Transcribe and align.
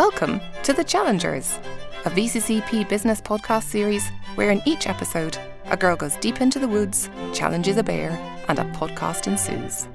Welcome 0.00 0.40
to 0.62 0.72
The 0.72 0.82
Challengers, 0.82 1.58
a 2.06 2.10
VCCP 2.10 2.88
business 2.88 3.20
podcast 3.20 3.64
series 3.64 4.08
where 4.34 4.50
in 4.50 4.62
each 4.64 4.86
episode, 4.86 5.36
a 5.66 5.76
girl 5.76 5.94
goes 5.94 6.16
deep 6.16 6.40
into 6.40 6.58
the 6.58 6.66
woods, 6.66 7.10
challenges 7.34 7.76
a 7.76 7.82
bear, 7.82 8.12
and 8.48 8.58
a 8.58 8.64
podcast 8.72 9.26
ensues. 9.26 9.88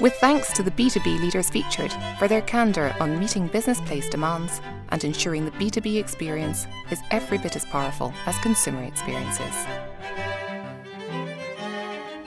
With 0.00 0.14
thanks 0.14 0.50
to 0.54 0.62
the 0.62 0.70
B2B 0.70 1.20
leaders 1.20 1.50
featured 1.50 1.92
for 2.18 2.26
their 2.26 2.40
candour 2.40 2.94
on 3.00 3.20
meeting 3.20 3.48
business 3.48 3.82
place 3.82 4.08
demands 4.08 4.62
and 4.92 5.04
ensuring 5.04 5.44
the 5.44 5.50
B2B 5.50 6.00
experience 6.00 6.66
is 6.90 7.02
every 7.10 7.36
bit 7.36 7.54
as 7.54 7.66
powerful 7.66 8.14
as 8.24 8.38
consumer 8.38 8.84
experiences. 8.84 9.66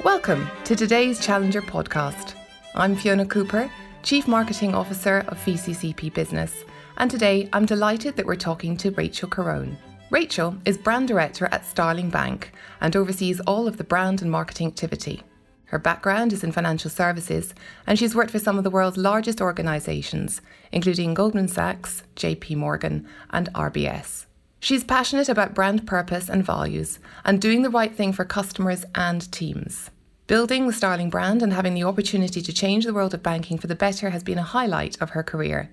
Welcome 0.03 0.47
to 0.65 0.75
today's 0.75 1.19
Challenger 1.19 1.63
podcast. 1.63 2.35
I'm 2.75 2.95
Fiona 2.95 3.25
Cooper, 3.25 3.71
Chief 4.03 4.27
Marketing 4.27 4.75
Officer 4.75 5.25
of 5.29 5.43
VCCP 5.43 6.13
Business, 6.13 6.63
and 6.97 7.09
today 7.09 7.49
I'm 7.53 7.65
delighted 7.65 8.15
that 8.15 8.25
we're 8.25 8.35
talking 8.35 8.77
to 8.77 8.91
Rachel 8.91 9.29
Kerrone. 9.29 9.77
Rachel 10.09 10.55
is 10.65 10.77
Brand 10.77 11.07
Director 11.07 11.47
at 11.51 11.65
Starling 11.65 12.09
Bank 12.09 12.51
and 12.81 12.95
oversees 12.95 13.39
all 13.41 13.67
of 13.67 13.77
the 13.77 13.83
brand 13.83 14.21
and 14.21 14.29
marketing 14.29 14.67
activity. 14.67 15.23
Her 15.65 15.79
background 15.79 16.33
is 16.33 16.43
in 16.43 16.51
financial 16.51 16.91
services, 16.91 17.55
and 17.87 17.97
she's 17.97 18.13
worked 18.13 18.29
for 18.29 18.37
some 18.37 18.59
of 18.59 18.63
the 18.63 18.69
world's 18.69 18.97
largest 18.97 19.41
organisations, 19.41 20.39
including 20.71 21.15
Goldman 21.15 21.47
Sachs, 21.47 22.03
JP 22.15 22.57
Morgan, 22.57 23.07
and 23.31 23.51
RBS. 23.53 24.27
She's 24.59 24.83
passionate 24.83 25.29
about 25.29 25.55
brand 25.55 25.87
purpose 25.87 26.29
and 26.29 26.45
values 26.45 26.99
and 27.25 27.41
doing 27.41 27.63
the 27.63 27.71
right 27.71 27.93
thing 27.93 28.13
for 28.13 28.23
customers 28.23 28.85
and 28.93 29.31
teams. 29.31 29.89
Building 30.27 30.67
the 30.67 30.73
Starling 30.73 31.09
brand 31.09 31.41
and 31.41 31.51
having 31.51 31.73
the 31.73 31.83
opportunity 31.83 32.41
to 32.41 32.53
change 32.53 32.85
the 32.85 32.93
world 32.93 33.13
of 33.13 33.23
banking 33.23 33.57
for 33.57 33.67
the 33.67 33.75
better 33.75 34.11
has 34.11 34.23
been 34.23 34.37
a 34.37 34.43
highlight 34.43 35.01
of 35.01 35.09
her 35.09 35.23
career, 35.23 35.69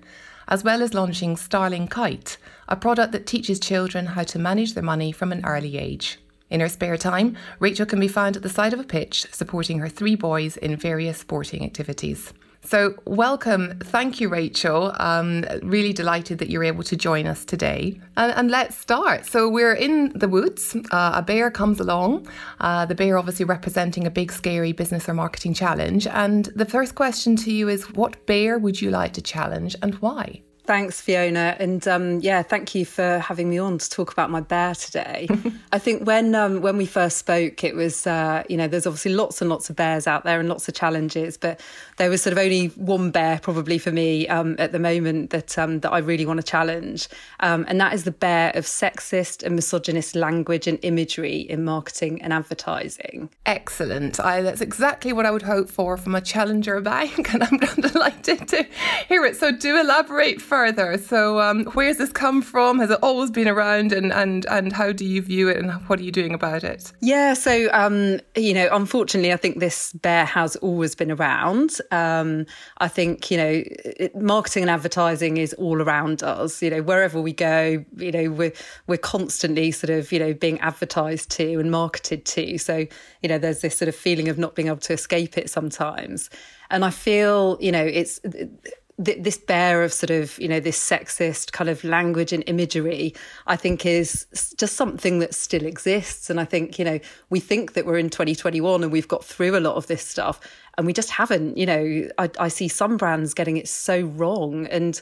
as 0.47 0.63
well 0.63 0.81
as 0.81 0.93
launching 0.93 1.37
Starling 1.37 1.87
Kite, 1.87 2.37
a 2.67 2.75
product 2.75 3.11
that 3.11 3.25
teaches 3.25 3.59
children 3.59 4.07
how 4.07 4.23
to 4.23 4.39
manage 4.39 4.73
their 4.73 4.83
money 4.83 5.11
from 5.11 5.31
an 5.31 5.45
early 5.45 5.77
age. 5.77 6.19
In 6.49 6.59
her 6.59 6.69
spare 6.69 6.97
time, 6.97 7.37
Rachel 7.59 7.85
can 7.85 7.99
be 7.99 8.07
found 8.07 8.35
at 8.35 8.43
the 8.43 8.49
side 8.49 8.73
of 8.73 8.79
a 8.79 8.83
pitch 8.83 9.25
supporting 9.31 9.79
her 9.79 9.89
three 9.89 10.15
boys 10.15 10.57
in 10.57 10.75
various 10.75 11.19
sporting 11.19 11.63
activities. 11.63 12.33
So, 12.63 12.93
welcome. 13.05 13.79
Thank 13.79 14.21
you, 14.21 14.29
Rachel. 14.29 14.93
Um, 14.99 15.43
really 15.63 15.93
delighted 15.93 16.37
that 16.39 16.49
you're 16.49 16.63
able 16.63 16.83
to 16.83 16.95
join 16.95 17.25
us 17.25 17.43
today. 17.43 17.99
And, 18.17 18.31
and 18.33 18.51
let's 18.51 18.77
start. 18.77 19.25
So, 19.25 19.49
we're 19.49 19.73
in 19.73 20.11
the 20.13 20.27
woods. 20.27 20.75
Uh, 20.91 21.11
a 21.15 21.21
bear 21.23 21.49
comes 21.49 21.79
along. 21.79 22.27
Uh, 22.59 22.85
the 22.85 22.93
bear, 22.95 23.17
obviously, 23.17 23.45
representing 23.45 24.05
a 24.05 24.11
big, 24.11 24.31
scary 24.31 24.73
business 24.73 25.09
or 25.09 25.15
marketing 25.15 25.55
challenge. 25.55 26.05
And 26.05 26.45
the 26.55 26.65
first 26.65 26.93
question 26.93 27.35
to 27.37 27.51
you 27.51 27.67
is 27.67 27.89
what 27.93 28.25
bear 28.27 28.59
would 28.59 28.79
you 28.79 28.91
like 28.91 29.13
to 29.13 29.21
challenge 29.21 29.75
and 29.81 29.95
why? 29.95 30.43
Thanks, 30.71 31.01
Fiona. 31.01 31.57
And 31.59 31.85
um, 31.85 32.21
yeah, 32.21 32.43
thank 32.43 32.73
you 32.73 32.85
for 32.85 33.19
having 33.19 33.49
me 33.49 33.57
on 33.57 33.77
to 33.77 33.89
talk 33.89 34.13
about 34.13 34.29
my 34.29 34.39
bear 34.39 34.73
today. 34.73 35.27
I 35.73 35.79
think 35.79 36.07
when 36.07 36.33
um, 36.33 36.61
when 36.61 36.77
we 36.77 36.85
first 36.85 37.17
spoke, 37.17 37.65
it 37.65 37.75
was, 37.75 38.07
uh, 38.07 38.43
you 38.47 38.55
know, 38.55 38.69
there's 38.69 38.87
obviously 38.87 39.13
lots 39.13 39.41
and 39.41 39.49
lots 39.49 39.69
of 39.69 39.75
bears 39.75 40.07
out 40.07 40.23
there 40.23 40.39
and 40.39 40.47
lots 40.47 40.69
of 40.69 40.73
challenges, 40.73 41.35
but 41.35 41.59
there 41.97 42.09
was 42.09 42.21
sort 42.21 42.31
of 42.31 42.37
only 42.37 42.67
one 42.67 43.11
bear 43.11 43.37
probably 43.39 43.77
for 43.79 43.91
me 43.91 44.29
um, 44.29 44.55
at 44.59 44.71
the 44.71 44.79
moment 44.79 45.31
that 45.31 45.57
um, 45.59 45.81
that 45.81 45.91
I 45.91 45.97
really 45.97 46.25
want 46.25 46.39
to 46.39 46.45
challenge. 46.45 47.09
Um, 47.41 47.65
and 47.67 47.77
that 47.81 47.93
is 47.93 48.05
the 48.05 48.11
bear 48.11 48.53
of 48.55 48.63
sexist 48.63 49.43
and 49.43 49.57
misogynist 49.57 50.15
language 50.15 50.67
and 50.67 50.79
imagery 50.83 51.41
in 51.41 51.65
marketing 51.65 52.21
and 52.21 52.31
advertising. 52.31 53.29
Excellent. 53.45 54.21
I, 54.21 54.41
that's 54.41 54.61
exactly 54.61 55.11
what 55.11 55.25
I 55.25 55.31
would 55.31 55.41
hope 55.41 55.69
for 55.69 55.97
from 55.97 56.15
a 56.15 56.21
challenger 56.21 56.79
bank. 56.79 57.33
And 57.41 57.43
I'm 57.43 57.57
delighted 57.57 58.47
to 58.49 58.65
hear 59.07 59.25
it. 59.25 59.35
So 59.35 59.51
do 59.51 59.77
elaborate 59.77 60.41
further. 60.41 60.60
So, 60.97 61.39
um, 61.39 61.65
where's 61.73 61.97
this 61.97 62.11
come 62.11 62.41
from? 62.41 62.79
Has 62.79 62.89
it 62.89 62.99
always 63.01 63.31
been 63.31 63.47
around, 63.47 63.91
and 63.91 64.11
and 64.11 64.45
and 64.47 64.71
how 64.71 64.91
do 64.91 65.05
you 65.05 65.21
view 65.21 65.49
it, 65.49 65.57
and 65.57 65.71
what 65.87 65.99
are 65.99 66.03
you 66.03 66.11
doing 66.11 66.33
about 66.33 66.63
it? 66.63 66.91
Yeah, 67.01 67.33
so 67.33 67.69
um, 67.71 68.19
you 68.35 68.53
know, 68.53 68.69
unfortunately, 68.71 69.33
I 69.33 69.37
think 69.37 69.59
this 69.59 69.93
bear 69.93 70.25
has 70.25 70.55
always 70.57 70.95
been 70.95 71.11
around. 71.11 71.77
Um, 71.91 72.45
I 72.77 72.87
think 72.87 73.31
you 73.31 73.37
know, 73.37 73.63
it, 73.65 74.15
marketing 74.15 74.63
and 74.63 74.69
advertising 74.69 75.37
is 75.37 75.53
all 75.53 75.81
around 75.81 76.23
us. 76.23 76.61
You 76.61 76.69
know, 76.69 76.81
wherever 76.81 77.19
we 77.19 77.33
go, 77.33 77.83
you 77.97 78.11
know, 78.11 78.29
we're 78.29 78.53
we're 78.87 78.97
constantly 78.97 79.71
sort 79.71 79.89
of 79.89 80.11
you 80.11 80.19
know 80.19 80.33
being 80.33 80.59
advertised 80.59 81.31
to 81.31 81.59
and 81.59 81.71
marketed 81.71 82.25
to. 82.25 82.57
So 82.57 82.85
you 83.21 83.29
know, 83.29 83.37
there's 83.37 83.61
this 83.61 83.77
sort 83.77 83.89
of 83.89 83.95
feeling 83.95 84.29
of 84.29 84.37
not 84.37 84.55
being 84.55 84.67
able 84.67 84.77
to 84.77 84.93
escape 84.93 85.37
it 85.37 85.49
sometimes. 85.49 86.29
And 86.71 86.85
I 86.85 86.89
feel, 86.89 87.57
you 87.59 87.71
know, 87.71 87.83
it's 87.83 88.19
this 89.03 89.37
bear 89.37 89.83
of 89.83 89.91
sort 89.91 90.11
of 90.11 90.37
you 90.39 90.47
know 90.47 90.59
this 90.59 90.77
sexist 90.77 91.51
kind 91.51 91.69
of 91.69 91.83
language 91.83 92.31
and 92.31 92.43
imagery 92.47 93.13
i 93.47 93.55
think 93.55 93.85
is 93.85 94.25
just 94.57 94.75
something 94.75 95.19
that 95.19 95.33
still 95.33 95.65
exists. 95.65 96.29
And 96.29 96.39
i 96.39 96.45
think 96.45 96.77
you 96.77 96.85
know 96.85 96.99
we 97.29 97.39
think 97.39 97.73
that 97.73 97.85
we're 97.85 97.97
in 97.97 98.09
2021 98.09 98.83
and 98.83 98.91
we've 98.91 99.07
got 99.07 99.23
through 99.23 99.57
a 99.57 99.59
lot 99.59 99.75
of 99.75 99.87
this 99.87 100.05
stuff 100.05 100.39
and 100.77 100.85
we 100.85 100.93
just 100.93 101.09
haven't 101.09 101.57
you 101.57 101.65
know. 101.65 102.07
I, 102.17 102.29
I 102.39 102.47
see 102.47 102.67
some 102.67 102.97
brands 102.97 103.33
getting 103.33 103.57
it 103.57 103.67
so 103.67 104.01
wrong 104.01 104.67
and 104.67 104.99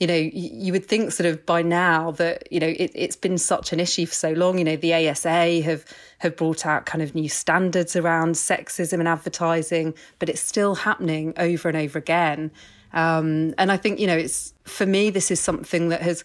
you 0.00 0.06
know 0.06 0.14
you 0.14 0.72
would 0.72 0.86
think 0.86 1.12
sort 1.12 1.26
of 1.26 1.44
by 1.44 1.62
now 1.62 2.12
that 2.12 2.50
you 2.52 2.60
know 2.60 2.68
it, 2.68 2.92
it's 2.94 3.16
been 3.16 3.38
such 3.38 3.72
an 3.72 3.80
issue 3.80 4.06
for 4.06 4.14
so 4.14 4.32
long. 4.32 4.58
You 4.58 4.64
know 4.64 4.76
the 4.76 4.94
ASA 4.94 5.62
have 5.62 5.84
have 6.18 6.36
brought 6.36 6.66
out 6.66 6.86
kind 6.86 7.02
of 7.02 7.14
new 7.14 7.28
standards 7.28 7.96
around 7.96 8.34
sexism 8.34 8.98
and 9.00 9.08
advertising 9.08 9.94
but 10.18 10.28
it's 10.28 10.40
still 10.40 10.76
happening 10.76 11.32
over 11.36 11.68
and 11.68 11.76
over 11.76 11.98
again 11.98 12.50
um, 12.92 13.54
and 13.58 13.70
I 13.70 13.76
think, 13.76 14.00
you 14.00 14.06
know, 14.06 14.16
it's 14.16 14.54
for 14.64 14.86
me, 14.86 15.10
this 15.10 15.30
is 15.30 15.40
something 15.40 15.88
that 15.88 16.02
has 16.02 16.24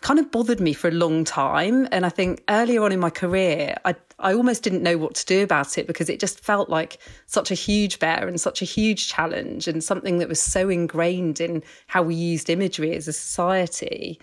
kind 0.00 0.18
of 0.20 0.30
bothered 0.30 0.60
me 0.60 0.74
for 0.74 0.88
a 0.88 0.92
long 0.92 1.24
time. 1.24 1.88
And 1.90 2.04
I 2.04 2.10
think 2.10 2.42
earlier 2.48 2.82
on 2.82 2.92
in 2.92 3.00
my 3.00 3.10
career, 3.10 3.74
I, 3.84 3.94
I 4.18 4.34
almost 4.34 4.62
didn't 4.62 4.82
know 4.82 4.98
what 4.98 5.14
to 5.14 5.24
do 5.24 5.42
about 5.42 5.78
it 5.78 5.86
because 5.86 6.10
it 6.10 6.20
just 6.20 6.40
felt 6.40 6.68
like 6.68 6.98
such 7.26 7.50
a 7.50 7.54
huge 7.54 7.98
bear 7.98 8.28
and 8.28 8.38
such 8.40 8.60
a 8.60 8.66
huge 8.66 9.08
challenge 9.08 9.66
and 9.66 9.82
something 9.82 10.18
that 10.18 10.28
was 10.28 10.40
so 10.40 10.68
ingrained 10.68 11.40
in 11.40 11.62
how 11.86 12.02
we 12.02 12.14
used 12.14 12.50
imagery 12.50 12.94
as 12.94 13.08
a 13.08 13.14
society. 13.14 14.20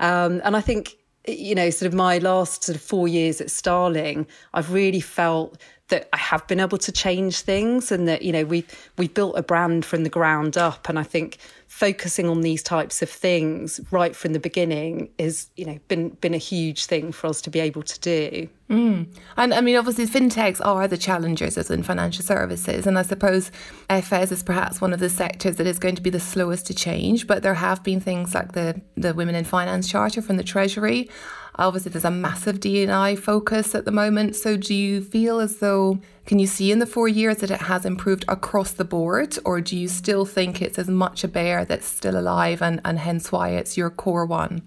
Um, 0.00 0.40
and 0.44 0.56
I 0.56 0.60
think, 0.60 0.96
you 1.28 1.54
know, 1.54 1.70
sort 1.70 1.86
of 1.86 1.94
my 1.94 2.18
last 2.18 2.64
sort 2.64 2.74
of 2.74 2.82
four 2.82 3.06
years 3.06 3.40
at 3.40 3.50
Starling, 3.50 4.26
I've 4.52 4.72
really 4.72 5.00
felt 5.00 5.58
that 5.90 6.08
I 6.12 6.16
have 6.16 6.46
been 6.46 6.58
able 6.58 6.78
to 6.78 6.90
change 6.90 7.40
things 7.40 7.92
and 7.92 8.08
that 8.08 8.22
you 8.22 8.32
know 8.32 8.44
we 8.44 8.64
we've 8.96 9.12
built 9.12 9.36
a 9.36 9.42
brand 9.42 9.84
from 9.84 10.02
the 10.02 10.08
ground 10.08 10.56
up 10.56 10.88
and 10.88 10.98
I 10.98 11.02
think 11.02 11.38
focusing 11.68 12.28
on 12.28 12.40
these 12.40 12.62
types 12.62 13.00
of 13.00 13.08
things 13.08 13.80
right 13.92 14.16
from 14.16 14.32
the 14.32 14.40
beginning 14.40 15.10
is 15.18 15.48
you 15.56 15.64
know 15.64 15.78
been 15.88 16.08
been 16.08 16.34
a 16.34 16.38
huge 16.38 16.86
thing 16.86 17.12
for 17.12 17.28
us 17.28 17.40
to 17.42 17.50
be 17.50 17.60
able 17.60 17.82
to 17.82 18.00
do. 18.00 18.48
Mm. 18.68 19.06
And 19.36 19.54
I 19.54 19.60
mean 19.60 19.76
obviously 19.76 20.06
fintechs 20.06 20.64
are 20.64 20.88
the 20.88 20.98
challengers 20.98 21.58
as 21.58 21.70
in 21.70 21.82
financial 21.82 22.24
services 22.24 22.86
and 22.86 22.98
I 22.98 23.02
suppose 23.02 23.50
FS 23.88 24.32
is 24.32 24.42
perhaps 24.42 24.80
one 24.80 24.92
of 24.92 25.00
the 25.00 25.10
sectors 25.10 25.56
that 25.56 25.66
is 25.66 25.78
going 25.78 25.96
to 25.96 26.02
be 26.02 26.10
the 26.10 26.20
slowest 26.20 26.66
to 26.66 26.74
change 26.74 27.26
but 27.26 27.42
there 27.42 27.54
have 27.54 27.82
been 27.82 28.00
things 28.00 28.34
like 28.34 28.52
the 28.52 28.80
the 28.96 29.14
Women 29.14 29.34
in 29.34 29.44
Finance 29.44 29.88
Charter 29.88 30.22
from 30.22 30.36
the 30.36 30.44
Treasury 30.44 31.08
Obviously, 31.56 31.90
there's 31.90 32.04
a 32.04 32.10
massive 32.10 32.60
D&I 32.60 33.16
focus 33.16 33.74
at 33.74 33.84
the 33.84 33.90
moment. 33.90 34.36
So, 34.36 34.56
do 34.56 34.74
you 34.74 35.02
feel 35.02 35.40
as 35.40 35.58
though, 35.58 35.98
can 36.26 36.38
you 36.38 36.46
see 36.46 36.72
in 36.72 36.78
the 36.78 36.86
four 36.86 37.08
years 37.08 37.38
that 37.38 37.50
it 37.50 37.62
has 37.62 37.84
improved 37.84 38.24
across 38.28 38.72
the 38.72 38.84
board? 38.84 39.36
Or 39.44 39.60
do 39.60 39.76
you 39.76 39.88
still 39.88 40.24
think 40.24 40.62
it's 40.62 40.78
as 40.78 40.88
much 40.88 41.24
a 41.24 41.28
bear 41.28 41.64
that's 41.64 41.86
still 41.86 42.18
alive 42.18 42.62
and, 42.62 42.80
and 42.84 42.98
hence 42.98 43.32
why 43.32 43.50
it's 43.50 43.76
your 43.76 43.90
core 43.90 44.26
one? 44.26 44.62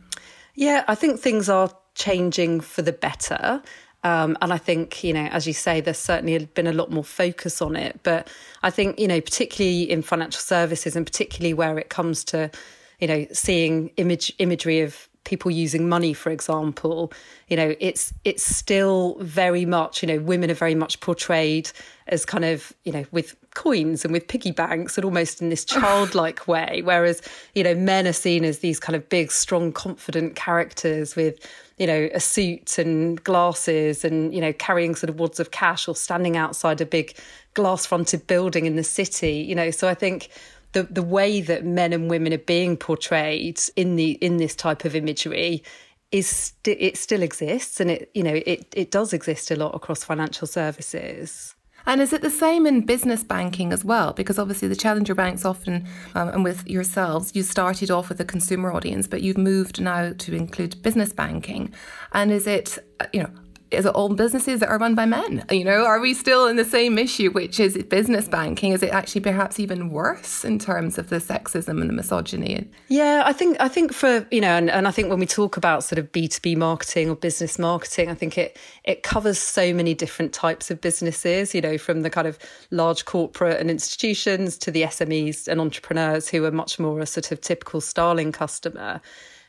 Yeah, 0.55 0.83
I 0.87 0.95
think 0.95 1.19
things 1.19 1.49
are 1.49 1.71
changing 1.95 2.61
for 2.61 2.81
the 2.81 2.93
better. 2.93 3.61
Um, 4.03 4.37
and 4.41 4.51
I 4.51 4.57
think, 4.57 5.03
you 5.03 5.13
know, 5.13 5.27
as 5.27 5.47
you 5.47 5.53
say, 5.53 5.79
there's 5.79 5.97
certainly 5.97 6.45
been 6.45 6.67
a 6.67 6.73
lot 6.73 6.91
more 6.91 7.05
focus 7.05 7.61
on 7.61 7.75
it. 7.75 8.01
But 8.03 8.27
I 8.61 8.69
think, 8.69 8.99
you 8.99 9.07
know, 9.07 9.21
particularly 9.21 9.89
in 9.89 10.01
financial 10.01 10.41
services 10.41 10.95
and 10.95 11.05
particularly 11.05 11.53
where 11.53 11.79
it 11.79 11.89
comes 11.89 12.23
to, 12.25 12.51
you 12.99 13.07
know, 13.07 13.25
seeing 13.31 13.89
image 13.95 14.33
imagery 14.39 14.81
of 14.81 15.07
people 15.23 15.49
using 15.49 15.87
money, 15.87 16.13
for 16.13 16.31
example, 16.31 17.11
you 17.47 17.57
know, 17.57 17.75
it's 17.79 18.13
it's 18.23 18.43
still 18.43 19.17
very 19.19 19.65
much, 19.65 20.03
you 20.03 20.07
know, 20.07 20.19
women 20.19 20.51
are 20.51 20.55
very 20.55 20.75
much 20.75 20.99
portrayed 20.99 21.71
as 22.07 22.25
kind 22.25 22.43
of, 22.43 22.73
you 22.83 22.91
know, 22.91 23.05
with 23.11 23.35
coins 23.53 24.03
and 24.03 24.11
with 24.11 24.27
piggy 24.27 24.51
banks 24.51 24.97
and 24.97 25.05
almost 25.05 25.41
in 25.41 25.49
this 25.49 25.63
childlike 25.75 26.47
way. 26.47 26.81
Whereas, 26.83 27.21
you 27.55 27.63
know, 27.63 27.75
men 27.75 28.07
are 28.07 28.13
seen 28.13 28.43
as 28.43 28.59
these 28.59 28.79
kind 28.79 28.95
of 28.95 29.07
big, 29.09 29.31
strong, 29.31 29.71
confident 29.71 30.35
characters 30.35 31.15
with, 31.15 31.39
you 31.77 31.87
know, 31.87 32.09
a 32.13 32.19
suit 32.19 32.77
and 32.77 33.23
glasses 33.23 34.03
and, 34.03 34.33
you 34.33 34.41
know, 34.41 34.53
carrying 34.53 34.95
sort 34.95 35.09
of 35.09 35.19
wads 35.19 35.39
of 35.39 35.51
cash 35.51 35.87
or 35.87 35.95
standing 35.95 36.35
outside 36.35 36.81
a 36.81 36.85
big 36.85 37.15
glass 37.53 37.85
fronted 37.85 38.25
building 38.27 38.65
in 38.65 38.75
the 38.75 38.83
city, 38.83 39.33
you 39.33 39.55
know. 39.55 39.71
So 39.71 39.87
I 39.87 39.93
think 39.93 40.29
the 40.73 40.83
the 40.83 41.03
way 41.03 41.41
that 41.41 41.65
men 41.65 41.93
and 41.93 42.09
women 42.09 42.33
are 42.33 42.37
being 42.37 42.77
portrayed 42.77 43.59
in 43.75 43.95
the 43.95 44.11
in 44.13 44.37
this 44.37 44.55
type 44.55 44.85
of 44.85 44.95
imagery 44.95 45.63
is 46.11 46.27
st- 46.27 46.77
it 46.79 46.97
still 46.97 47.21
exists 47.21 47.79
and 47.79 47.89
it 47.89 48.11
you 48.13 48.23
know 48.23 48.41
it 48.45 48.67
it 48.75 48.91
does 48.91 49.13
exist 49.13 49.51
a 49.51 49.55
lot 49.55 49.73
across 49.73 50.03
financial 50.03 50.47
services 50.47 51.55
And 51.85 52.01
is 52.01 52.13
it 52.13 52.21
the 52.21 52.29
same 52.29 52.65
in 52.65 52.85
business 52.85 53.23
banking 53.23 53.73
as 53.73 53.83
well? 53.83 54.13
Because 54.13 54.39
obviously, 54.39 54.67
the 54.69 54.75
challenger 54.75 55.13
banks 55.13 55.43
often, 55.43 55.85
um, 56.15 56.29
and 56.29 56.43
with 56.43 56.65
yourselves, 56.65 57.35
you 57.35 57.43
started 57.43 57.91
off 57.91 58.09
with 58.09 58.21
a 58.21 58.25
consumer 58.25 58.71
audience, 58.71 59.05
but 59.05 59.21
you've 59.21 59.37
moved 59.37 59.81
now 59.81 60.13
to 60.13 60.33
include 60.33 60.81
business 60.81 61.11
banking. 61.11 61.73
And 62.13 62.31
is 62.31 62.47
it, 62.47 62.79
uh, 63.01 63.07
you 63.11 63.23
know, 63.23 63.29
is 63.73 63.85
it 63.85 63.93
all 63.95 64.13
businesses 64.13 64.59
that 64.59 64.69
are 64.69 64.77
run 64.77 64.95
by 64.95 65.05
men? 65.05 65.45
You 65.49 65.63
know, 65.63 65.85
are 65.85 65.99
we 65.99 66.13
still 66.13 66.47
in 66.47 66.55
the 66.55 66.65
same 66.65 66.97
issue, 66.97 67.31
which 67.31 67.59
is 67.59 67.77
business 67.83 68.27
banking? 68.27 68.71
Is 68.71 68.83
it 68.83 68.91
actually 68.91 69.21
perhaps 69.21 69.59
even 69.59 69.89
worse 69.89 70.45
in 70.45 70.59
terms 70.59 70.97
of 70.97 71.09
the 71.09 71.17
sexism 71.17 71.81
and 71.81 71.89
the 71.89 71.93
misogyny? 71.93 72.67
Yeah, 72.87 73.23
I 73.25 73.33
think 73.33 73.57
I 73.59 73.67
think 73.67 73.93
for 73.93 74.27
you 74.31 74.41
know, 74.41 74.55
and, 74.55 74.69
and 74.69 74.87
I 74.87 74.91
think 74.91 75.09
when 75.09 75.19
we 75.19 75.25
talk 75.25 75.57
about 75.57 75.83
sort 75.83 75.99
of 75.99 76.11
B 76.11 76.27
two 76.27 76.41
B 76.41 76.55
marketing 76.55 77.09
or 77.09 77.15
business 77.15 77.57
marketing, 77.57 78.09
I 78.09 78.15
think 78.15 78.37
it 78.37 78.57
it 78.83 79.03
covers 79.03 79.39
so 79.39 79.73
many 79.73 79.93
different 79.93 80.33
types 80.33 80.71
of 80.71 80.81
businesses. 80.81 81.53
You 81.53 81.61
know, 81.61 81.77
from 81.77 82.01
the 82.01 82.09
kind 82.09 82.27
of 82.27 82.37
large 82.71 83.05
corporate 83.05 83.59
and 83.59 83.69
institutions 83.69 84.57
to 84.59 84.71
the 84.71 84.83
SMEs 84.83 85.47
and 85.47 85.59
entrepreneurs 85.59 86.29
who 86.29 86.45
are 86.45 86.51
much 86.51 86.79
more 86.79 86.99
a 86.99 87.05
sort 87.05 87.31
of 87.31 87.41
typical 87.41 87.81
Starling 87.81 88.31
customer. 88.31 89.01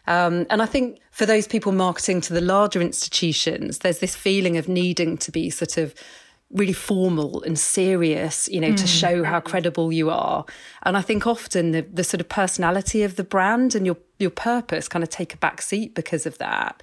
Um, 0.06 0.46
and 0.50 0.60
I 0.60 0.66
think 0.66 1.00
for 1.10 1.26
those 1.26 1.46
people 1.46 1.72
marketing 1.72 2.20
to 2.22 2.32
the 2.32 2.40
larger 2.40 2.80
institutions, 2.80 3.78
there's 3.78 4.00
this 4.00 4.14
feeling 4.14 4.56
of 4.56 4.68
needing 4.68 5.16
to 5.18 5.32
be 5.32 5.50
sort 5.50 5.78
of 5.78 5.94
really 6.50 6.72
formal 6.72 7.42
and 7.42 7.58
serious, 7.58 8.48
you 8.48 8.60
know, 8.60 8.70
mm. 8.70 8.76
to 8.76 8.86
show 8.86 9.24
how 9.24 9.40
credible 9.40 9.92
you 9.92 10.10
are. 10.10 10.44
And 10.82 10.96
I 10.96 11.02
think 11.02 11.26
often 11.26 11.72
the, 11.72 11.82
the 11.82 12.04
sort 12.04 12.20
of 12.20 12.28
personality 12.28 13.02
of 13.02 13.16
the 13.16 13.24
brand 13.24 13.74
and 13.74 13.86
your 13.86 13.96
your 14.18 14.30
purpose 14.30 14.88
kind 14.88 15.02
of 15.02 15.10
take 15.10 15.34
a 15.34 15.36
back 15.36 15.60
seat 15.60 15.94
because 15.94 16.26
of 16.26 16.38
that. 16.38 16.82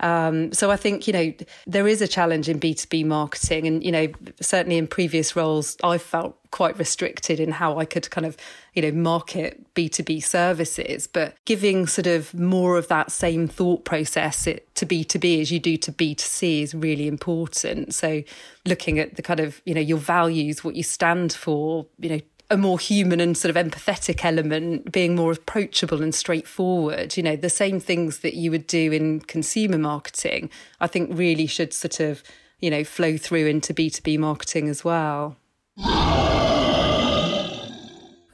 Um, 0.00 0.52
so 0.52 0.70
I 0.70 0.76
think, 0.76 1.06
you 1.06 1.12
know, 1.12 1.32
there 1.66 1.88
is 1.88 2.02
a 2.02 2.08
challenge 2.08 2.48
in 2.48 2.60
B2B 2.60 3.04
marketing. 3.04 3.66
And, 3.66 3.82
you 3.82 3.92
know, 3.92 4.08
certainly 4.40 4.76
in 4.76 4.86
previous 4.86 5.34
roles, 5.34 5.76
I 5.82 5.98
felt 5.98 6.36
quite 6.50 6.78
restricted 6.78 7.40
in 7.40 7.52
how 7.52 7.78
I 7.78 7.84
could 7.84 8.10
kind 8.10 8.26
of, 8.26 8.36
you 8.74 8.82
know, 8.82 8.92
market 8.92 9.62
B2B 9.74 10.22
services. 10.22 11.06
But 11.06 11.34
giving 11.44 11.86
sort 11.86 12.06
of 12.06 12.34
more 12.34 12.76
of 12.76 12.88
that 12.88 13.10
same 13.10 13.48
thought 13.48 13.84
process 13.84 14.46
it, 14.46 14.74
to 14.76 14.86
B2B 14.86 15.40
as 15.40 15.50
you 15.50 15.58
do 15.58 15.76
to 15.78 15.92
B2C 15.92 16.62
is 16.62 16.74
really 16.74 17.08
important. 17.08 17.94
So 17.94 18.22
looking 18.66 18.98
at 18.98 19.16
the 19.16 19.22
kind 19.22 19.40
of, 19.40 19.62
you 19.64 19.74
know, 19.74 19.80
your 19.80 19.98
values, 19.98 20.62
what 20.62 20.76
you 20.76 20.82
stand 20.82 21.32
for, 21.32 21.86
you 21.98 22.08
know, 22.10 22.20
a 22.48 22.56
more 22.56 22.78
human 22.78 23.20
and 23.20 23.36
sort 23.36 23.54
of 23.54 23.66
empathetic 23.66 24.24
element, 24.24 24.92
being 24.92 25.16
more 25.16 25.32
approachable 25.32 26.02
and 26.02 26.14
straightforward. 26.14 27.16
You 27.16 27.22
know, 27.22 27.36
the 27.36 27.50
same 27.50 27.80
things 27.80 28.20
that 28.20 28.34
you 28.34 28.50
would 28.50 28.66
do 28.66 28.92
in 28.92 29.20
consumer 29.20 29.78
marketing, 29.78 30.50
I 30.80 30.86
think 30.86 31.10
really 31.12 31.46
should 31.46 31.72
sort 31.72 32.00
of, 32.00 32.22
you 32.60 32.70
know, 32.70 32.84
flow 32.84 33.16
through 33.16 33.46
into 33.46 33.74
B2B 33.74 34.18
marketing 34.18 34.68
as 34.68 34.84
well. 34.84 35.36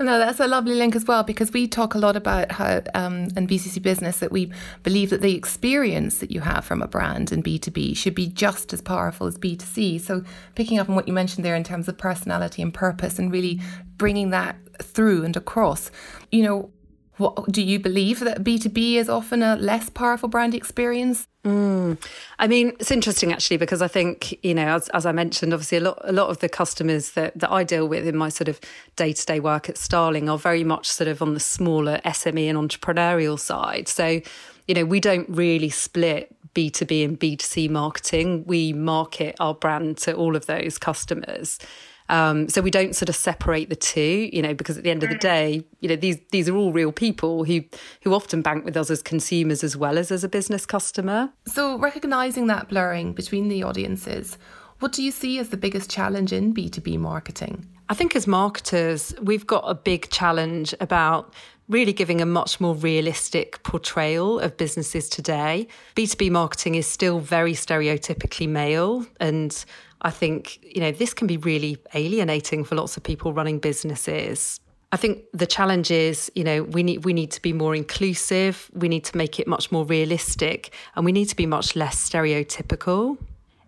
No, 0.02 0.18
that's 0.18 0.40
a 0.40 0.48
lovely 0.48 0.74
link 0.74 0.96
as 0.96 1.04
well 1.04 1.22
because 1.22 1.52
we 1.52 1.68
talk 1.68 1.94
a 1.94 1.98
lot 1.98 2.16
about 2.16 2.50
how 2.50 2.82
um, 2.94 3.28
in 3.36 3.46
VCCP 3.46 3.82
business 3.82 4.18
that 4.18 4.32
we 4.32 4.50
believe 4.82 5.10
that 5.10 5.20
the 5.20 5.36
experience 5.36 6.18
that 6.18 6.32
you 6.32 6.40
have 6.40 6.64
from 6.64 6.82
a 6.82 6.88
brand 6.88 7.30
in 7.30 7.40
B2B 7.40 7.96
should 7.96 8.14
be 8.14 8.26
just 8.26 8.72
as 8.72 8.82
powerful 8.82 9.28
as 9.28 9.38
B2C. 9.38 10.00
So 10.00 10.24
picking 10.56 10.80
up 10.80 10.88
on 10.88 10.96
what 10.96 11.06
you 11.06 11.14
mentioned 11.14 11.44
there 11.44 11.54
in 11.54 11.62
terms 11.62 11.88
of 11.88 11.98
personality 11.98 12.62
and 12.62 12.74
purpose 12.74 13.20
and 13.20 13.30
really 13.30 13.60
bringing 13.96 14.30
that 14.30 14.56
through 14.82 15.24
and 15.24 15.36
across, 15.36 15.92
you 16.32 16.42
know, 16.42 16.70
what, 17.18 17.52
do 17.52 17.62
you 17.62 17.78
believe 17.78 18.18
that 18.20 18.42
B2B 18.42 18.94
is 18.94 19.08
often 19.08 19.42
a 19.42 19.54
less 19.54 19.88
powerful 19.88 20.28
brand 20.28 20.54
experience? 20.54 21.28
Mm. 21.44 21.98
I 22.38 22.46
mean, 22.46 22.68
it's 22.78 22.92
interesting 22.92 23.32
actually 23.32 23.56
because 23.56 23.82
I 23.82 23.88
think 23.88 24.38
you 24.44 24.54
know, 24.54 24.76
as, 24.76 24.88
as 24.90 25.04
I 25.04 25.12
mentioned, 25.12 25.52
obviously 25.52 25.78
a 25.78 25.80
lot 25.80 26.00
a 26.04 26.12
lot 26.12 26.30
of 26.30 26.38
the 26.38 26.48
customers 26.48 27.12
that 27.12 27.36
that 27.38 27.50
I 27.50 27.64
deal 27.64 27.88
with 27.88 28.06
in 28.06 28.16
my 28.16 28.28
sort 28.28 28.48
of 28.48 28.60
day 28.94 29.12
to 29.12 29.26
day 29.26 29.40
work 29.40 29.68
at 29.68 29.76
Starling 29.76 30.28
are 30.28 30.38
very 30.38 30.62
much 30.62 30.88
sort 30.88 31.08
of 31.08 31.20
on 31.20 31.34
the 31.34 31.40
smaller 31.40 32.00
SME 32.04 32.48
and 32.48 32.56
entrepreneurial 32.56 33.38
side. 33.38 33.88
So, 33.88 34.20
you 34.68 34.74
know, 34.74 34.84
we 34.84 35.00
don't 35.00 35.28
really 35.28 35.70
split 35.70 36.34
B2B 36.54 37.04
and 37.04 37.18
B2C 37.18 37.68
marketing. 37.68 38.44
We 38.46 38.72
market 38.72 39.34
our 39.40 39.54
brand 39.54 39.96
to 39.98 40.14
all 40.14 40.36
of 40.36 40.46
those 40.46 40.78
customers. 40.78 41.58
Um, 42.12 42.50
so 42.50 42.60
we 42.60 42.70
don't 42.70 42.94
sort 42.94 43.08
of 43.08 43.16
separate 43.16 43.70
the 43.70 43.74
two, 43.74 44.28
you 44.30 44.42
know, 44.42 44.52
because 44.52 44.76
at 44.76 44.84
the 44.84 44.90
end 44.90 45.02
of 45.02 45.08
the 45.08 45.16
day, 45.16 45.64
you 45.80 45.88
know, 45.88 45.96
these 45.96 46.18
these 46.30 46.46
are 46.46 46.54
all 46.54 46.70
real 46.70 46.92
people 46.92 47.44
who 47.44 47.64
who 48.02 48.12
often 48.12 48.42
bank 48.42 48.66
with 48.66 48.76
us 48.76 48.90
as 48.90 49.02
consumers 49.02 49.64
as 49.64 49.78
well 49.78 49.96
as 49.96 50.12
as 50.12 50.22
a 50.22 50.28
business 50.28 50.66
customer. 50.66 51.32
So 51.46 51.78
recognizing 51.78 52.48
that 52.48 52.68
blurring 52.68 53.14
between 53.14 53.48
the 53.48 53.62
audiences, 53.62 54.36
what 54.80 54.92
do 54.92 55.02
you 55.02 55.10
see 55.10 55.38
as 55.38 55.48
the 55.48 55.56
biggest 55.56 55.90
challenge 55.90 56.34
in 56.34 56.52
B2B 56.52 56.98
marketing? 56.98 57.66
I 57.88 57.94
think 57.94 58.14
as 58.14 58.26
marketers, 58.26 59.14
we've 59.22 59.46
got 59.46 59.64
a 59.66 59.74
big 59.74 60.10
challenge 60.10 60.74
about 60.80 61.32
really 61.68 61.92
giving 61.92 62.20
a 62.20 62.26
much 62.26 62.60
more 62.60 62.74
realistic 62.74 63.62
portrayal 63.62 64.38
of 64.40 64.56
businesses 64.58 65.08
today. 65.08 65.66
B2B 65.96 66.30
marketing 66.30 66.74
is 66.74 66.86
still 66.86 67.20
very 67.20 67.54
stereotypically 67.54 68.48
male 68.48 69.06
and 69.18 69.64
I 70.02 70.10
think, 70.10 70.58
you 70.62 70.80
know, 70.80 70.90
this 70.90 71.14
can 71.14 71.26
be 71.26 71.36
really 71.36 71.78
alienating 71.94 72.64
for 72.64 72.74
lots 72.74 72.96
of 72.96 73.02
people 73.02 73.32
running 73.32 73.58
businesses. 73.58 74.60
I 74.90 74.96
think 74.98 75.24
the 75.32 75.46
challenge 75.46 75.90
is, 75.90 76.30
you 76.34 76.44
know, 76.44 76.64
we 76.64 76.82
need 76.82 77.04
we 77.04 77.14
need 77.14 77.30
to 77.30 77.40
be 77.40 77.52
more 77.52 77.74
inclusive, 77.74 78.70
we 78.74 78.88
need 78.88 79.04
to 79.04 79.16
make 79.16 79.40
it 79.40 79.46
much 79.46 79.72
more 79.72 79.86
realistic, 79.86 80.74
and 80.94 81.04
we 81.04 81.12
need 81.12 81.26
to 81.26 81.36
be 81.36 81.46
much 81.46 81.74
less 81.74 82.10
stereotypical. 82.10 83.16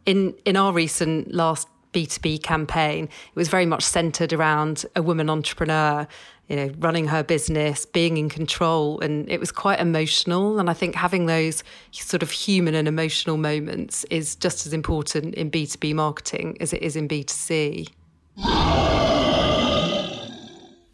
In 0.05 0.35
in 0.45 0.57
our 0.57 0.73
recent 0.73 1.33
last 1.33 1.69
B2B 1.95 2.43
campaign, 2.43 3.05
it 3.05 3.37
was 3.37 3.49
very 3.49 3.67
much 3.67 3.83
centered 3.83 4.33
around 4.33 4.85
a 4.95 5.03
woman 5.03 5.31
entrepreneur 5.31 6.07
you 6.49 6.57
know, 6.57 6.71
running 6.79 7.07
her 7.07 7.23
business, 7.23 7.87
being 7.87 8.17
in 8.19 8.29
control. 8.29 9.01
And 9.01 9.29
it 9.31 9.41
was 9.41 9.51
quite 9.51 9.81
emotional. 9.81 10.59
And 10.59 10.69
I 10.69 10.75
think 10.75 10.95
having 10.95 11.27
those 11.27 11.65
sort 11.93 12.23
of 12.23 12.31
human 12.31 12.75
and 12.75 12.87
emotional 12.87 13.37
moments 13.37 14.05
is 14.11 14.37
just 14.37 14.67
as 14.67 14.73
important 14.73 15.35
in 15.35 15.51
B2B 15.51 15.95
marketing 15.95 16.57
as 16.61 16.73
it 16.73 16.83
is 16.83 16.97
in 16.97 17.09
B2C. 17.09 17.89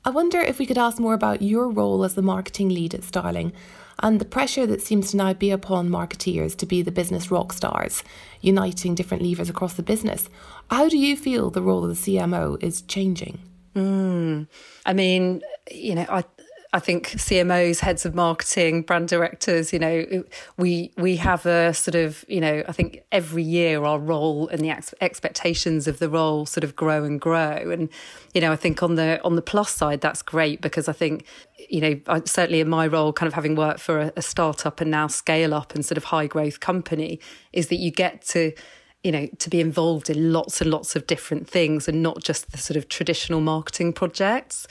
I 0.02 0.10
wonder 0.12 0.40
if 0.40 0.58
we 0.58 0.66
could 0.66 0.78
ask 0.78 0.98
more 0.98 1.14
about 1.14 1.42
your 1.42 1.68
role 1.68 2.04
as 2.04 2.14
the 2.14 2.22
marketing 2.22 2.68
lead 2.70 2.94
at 2.94 3.02
Starling 3.04 3.52
and 4.00 4.20
the 4.20 4.24
pressure 4.24 4.66
that 4.66 4.82
seems 4.82 5.10
to 5.10 5.16
now 5.16 5.32
be 5.32 5.50
upon 5.50 5.88
marketeers 5.88 6.56
to 6.56 6.66
be 6.66 6.82
the 6.82 6.92
business 6.92 7.30
rock 7.30 7.52
stars, 7.52 8.02
uniting 8.40 8.94
different 8.94 9.22
levers 9.22 9.48
across 9.48 9.74
the 9.74 9.82
business. 9.82 10.28
How 10.70 10.88
do 10.88 10.98
you 10.98 11.16
feel 11.16 11.50
the 11.50 11.62
role 11.62 11.84
of 11.84 11.90
the 11.90 12.16
CMO 12.16 12.62
is 12.62 12.82
changing? 12.82 13.38
Mm. 13.74 14.48
I 14.86 14.92
mean, 14.92 15.42
you 15.70 15.94
know, 15.94 16.06
I 16.08 16.24
I 16.72 16.78
think 16.78 17.08
CMOs, 17.08 17.80
heads 17.80 18.06
of 18.06 18.14
marketing, 18.14 18.82
brand 18.82 19.08
directors, 19.08 19.72
you 19.72 19.80
know, 19.80 20.24
we 20.56 20.92
we 20.96 21.16
have 21.16 21.44
a 21.44 21.74
sort 21.74 21.96
of, 21.96 22.24
you 22.28 22.40
know, 22.40 22.62
I 22.68 22.70
think 22.70 23.02
every 23.10 23.42
year 23.42 23.82
our 23.82 23.98
role 23.98 24.46
and 24.48 24.60
the 24.60 24.70
ex- 24.70 24.94
expectations 25.00 25.88
of 25.88 25.98
the 25.98 26.08
role 26.08 26.46
sort 26.46 26.62
of 26.62 26.76
grow 26.76 27.02
and 27.02 27.20
grow. 27.20 27.70
And 27.70 27.88
you 28.34 28.40
know, 28.40 28.52
I 28.52 28.56
think 28.56 28.84
on 28.84 28.94
the 28.94 29.20
on 29.24 29.34
the 29.34 29.42
plus 29.42 29.72
side, 29.72 30.00
that's 30.00 30.22
great 30.22 30.60
because 30.60 30.86
I 30.86 30.92
think, 30.92 31.24
you 31.68 31.80
know, 31.80 32.00
I, 32.06 32.22
certainly 32.24 32.60
in 32.60 32.68
my 32.68 32.86
role, 32.86 33.12
kind 33.12 33.26
of 33.26 33.34
having 33.34 33.56
worked 33.56 33.80
for 33.80 33.98
a, 33.98 34.12
a 34.14 34.22
startup 34.22 34.80
and 34.80 34.92
now 34.92 35.08
scale 35.08 35.52
up 35.52 35.74
and 35.74 35.84
sort 35.84 35.98
of 35.98 36.04
high 36.04 36.28
growth 36.28 36.60
company, 36.60 37.18
is 37.52 37.66
that 37.68 37.76
you 37.76 37.90
get 37.90 38.22
to 38.28 38.52
you 39.02 39.10
know, 39.10 39.26
to 39.38 39.48
be 39.48 39.60
involved 39.60 40.10
in 40.10 40.30
lots 40.32 40.60
and 40.60 40.70
lots 40.70 40.94
of 40.94 41.06
different 41.06 41.48
things 41.48 41.88
and 41.88 42.02
not 42.02 42.22
just 42.22 42.52
the 42.52 42.58
sort 42.58 42.76
of 42.76 42.86
traditional 42.88 43.40
marketing 43.40 43.94
projects. 43.94 44.66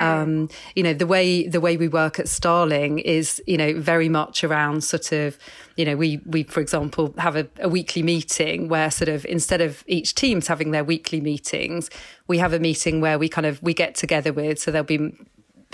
Um, 0.00 0.48
you 0.74 0.82
know, 0.82 0.94
the 0.94 1.06
way 1.06 1.46
the 1.46 1.60
way 1.60 1.76
we 1.76 1.88
work 1.88 2.18
at 2.18 2.28
Starling 2.28 2.98
is, 2.98 3.42
you 3.46 3.56
know, 3.56 3.78
very 3.78 4.08
much 4.08 4.42
around 4.42 4.84
sort 4.84 5.12
of, 5.12 5.38
you 5.76 5.84
know, 5.84 5.96
we 5.96 6.20
we 6.24 6.44
for 6.44 6.60
example 6.60 7.14
have 7.18 7.36
a, 7.36 7.48
a 7.60 7.68
weekly 7.68 8.02
meeting 8.02 8.68
where 8.68 8.90
sort 8.90 9.08
of 9.08 9.24
instead 9.26 9.60
of 9.60 9.84
each 9.86 10.14
team's 10.14 10.46
having 10.46 10.70
their 10.70 10.84
weekly 10.84 11.20
meetings, 11.20 11.90
we 12.26 12.38
have 12.38 12.52
a 12.52 12.58
meeting 12.58 13.00
where 13.00 13.18
we 13.18 13.28
kind 13.28 13.46
of 13.46 13.62
we 13.62 13.74
get 13.74 13.94
together 13.94 14.32
with 14.32 14.58
so 14.58 14.70
there'll 14.70 14.84
be 14.84 15.12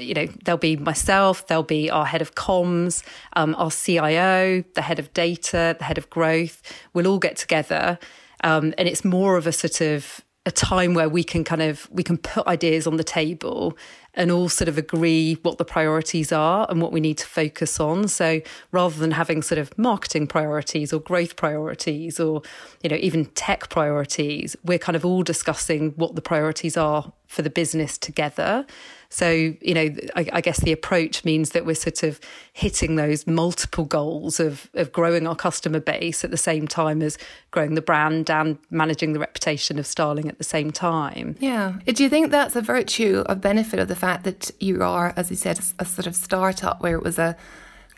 you 0.00 0.14
know, 0.14 0.26
there'll 0.44 0.58
be 0.58 0.76
myself, 0.76 1.46
there'll 1.48 1.62
be 1.64 1.90
our 1.90 2.06
head 2.06 2.22
of 2.22 2.34
comms, 2.36 3.02
um, 3.34 3.54
our 3.58 3.70
CIO, 3.70 4.62
the 4.74 4.82
head 4.82 5.00
of 5.00 5.12
data, 5.12 5.74
the 5.76 5.84
head 5.84 5.98
of 5.98 6.08
growth. 6.08 6.62
We'll 6.94 7.08
all 7.08 7.18
get 7.18 7.36
together. 7.36 7.98
Um, 8.44 8.74
and 8.78 8.88
it's 8.88 9.04
more 9.04 9.36
of 9.36 9.46
a 9.46 9.52
sort 9.52 9.80
of 9.80 10.24
a 10.46 10.50
time 10.50 10.94
where 10.94 11.08
we 11.08 11.22
can 11.24 11.44
kind 11.44 11.60
of 11.60 11.88
we 11.90 12.02
can 12.02 12.16
put 12.16 12.46
ideas 12.46 12.86
on 12.86 12.96
the 12.96 13.04
table 13.04 13.76
and 14.18 14.30
all 14.32 14.48
sort 14.48 14.68
of 14.68 14.76
agree 14.76 15.38
what 15.42 15.56
the 15.56 15.64
priorities 15.64 16.32
are 16.32 16.66
and 16.68 16.82
what 16.82 16.92
we 16.92 17.00
need 17.00 17.16
to 17.16 17.26
focus 17.26 17.78
on. 17.78 18.08
So 18.08 18.40
rather 18.72 18.98
than 18.98 19.12
having 19.12 19.40
sort 19.40 19.58
of 19.58 19.76
marketing 19.78 20.26
priorities 20.26 20.92
or 20.92 21.00
growth 21.00 21.36
priorities 21.36 22.20
or 22.20 22.42
you 22.82 22.90
know 22.90 22.96
even 22.96 23.26
tech 23.26 23.68
priorities 23.70 24.56
we're 24.64 24.78
kind 24.78 24.96
of 24.96 25.04
all 25.04 25.22
discussing 25.22 25.90
what 25.92 26.14
the 26.14 26.20
priorities 26.20 26.76
are 26.76 27.12
for 27.26 27.42
the 27.42 27.50
business 27.50 27.96
together 27.96 28.66
So, 29.10 29.30
you 29.30 29.74
know, 29.74 29.88
I, 30.16 30.28
I, 30.34 30.40
guess 30.42 30.60
the 30.60 30.72
approach 30.72 31.24
means 31.24 31.50
that 31.50 31.64
we're 31.64 31.74
sort 31.74 32.02
of 32.02 32.20
hitting 32.52 32.96
those 32.96 33.26
multiple 33.26 33.86
goals 33.86 34.38
of, 34.38 34.68
of 34.74 34.92
growing 34.92 35.26
our 35.26 35.34
customer 35.34 35.80
base 35.80 36.24
at 36.24 36.30
the 36.30 36.36
same 36.36 36.68
time 36.68 37.00
as 37.00 37.16
growing 37.50 37.74
the 37.74 37.80
brand 37.80 38.30
and 38.30 38.58
managing 38.70 39.14
the 39.14 39.18
reputation 39.18 39.78
of 39.78 39.86
Starling 39.86 40.28
at 40.28 40.36
the 40.36 40.44
same 40.44 40.70
time. 40.70 41.36
Yeah. 41.40 41.76
Do 41.86 42.02
you 42.02 42.10
think 42.10 42.30
that's 42.30 42.54
a 42.54 42.60
virtue, 42.60 43.24
a 43.26 43.34
benefit 43.34 43.80
of 43.80 43.88
the 43.88 43.96
fact 43.96 44.24
that 44.24 44.50
you 44.60 44.82
are, 44.82 45.14
as 45.16 45.30
you 45.30 45.36
said, 45.36 45.58
a, 45.58 45.82
a 45.82 45.84
sort 45.86 46.06
of 46.06 46.14
startup 46.14 46.82
where 46.82 46.94
it 46.94 47.02
was 47.02 47.18
a 47.18 47.34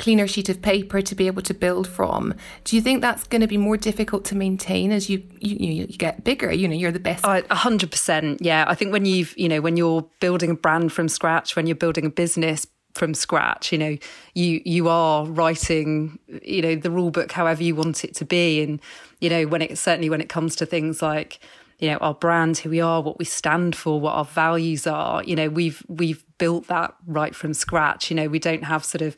cleaner 0.01 0.27
sheet 0.27 0.49
of 0.49 0.63
paper 0.63 1.03
to 1.03 1.15
be 1.15 1.27
able 1.27 1.43
to 1.43 1.53
build 1.53 1.87
from. 1.87 2.35
Do 2.65 2.75
you 2.75 2.83
think 2.83 3.03
that's 3.03 3.25
going 3.25 3.43
to 3.43 3.47
be 3.47 3.59
more 3.59 3.77
difficult 3.77 4.25
to 4.27 4.35
maintain 4.35 4.91
as 4.91 5.11
you 5.11 5.23
you, 5.39 5.85
you 5.85 5.87
get 5.87 6.25
bigger? 6.25 6.51
You 6.51 6.67
know, 6.67 6.75
you're 6.75 6.91
the 6.91 6.99
best. 6.99 7.25
A 7.25 7.55
hundred 7.55 7.91
percent. 7.91 8.41
Yeah, 8.41 8.65
I 8.67 8.75
think 8.75 8.93
when 8.93 9.05
you've 9.05 9.37
you 9.39 9.49
know 9.49 9.61
when 9.61 9.77
you're 9.77 10.09
building 10.19 10.51
a 10.51 10.55
brand 10.55 10.93
from 10.93 11.09
scratch, 11.09 11.55
when 11.55 11.67
you're 11.67 11.77
building 11.77 12.07
a 12.07 12.11
business 12.11 12.67
from 12.95 13.15
scratch 13.15 13.71
you 13.71 13.79
know 13.79 13.97
you 14.35 14.61
you 14.65 14.89
are 14.89 15.25
writing 15.25 16.19
you 16.43 16.61
know 16.61 16.75
the 16.75 16.91
rule 16.91 17.13
book 17.13 17.31
however 17.31 17.63
you 17.63 17.73
want 17.73 18.05
it 18.05 18.17
to 18.17 18.25
be 18.25 18.61
and 18.61 18.81
you 19.21 19.31
know 19.31 19.47
when 19.47 19.63
it 19.63 19.79
certainly 19.79 20.11
when 20.11 20.21
it 20.21 20.29
comes 20.29 20.57
to 20.57 20.67
things 20.67 21.01
like 21.01 21.39
you 21.79 21.89
know 21.89 21.97
our 21.99 22.15
brand 22.15 22.59
who 22.59 22.69
we 22.69 22.81
are 22.81 23.01
what 23.01 23.17
we 23.17 23.25
stand 23.25 23.77
for 23.77 24.01
what 24.01 24.15
our 24.15 24.25
values 24.25 24.89
are 24.89 25.23
you 25.23 25.37
know 25.37 25.49
we've 25.49 25.85
we've 25.87 26.25
built 26.39 26.67
that 26.67 26.93
right 27.07 27.37
from 27.37 27.55
scratch 27.55 28.11
you 28.11 28.17
know 28.17 28.27
we 28.27 28.41
don't 28.41 28.65
have 28.65 28.85
sort 28.85 29.03
of 29.03 29.17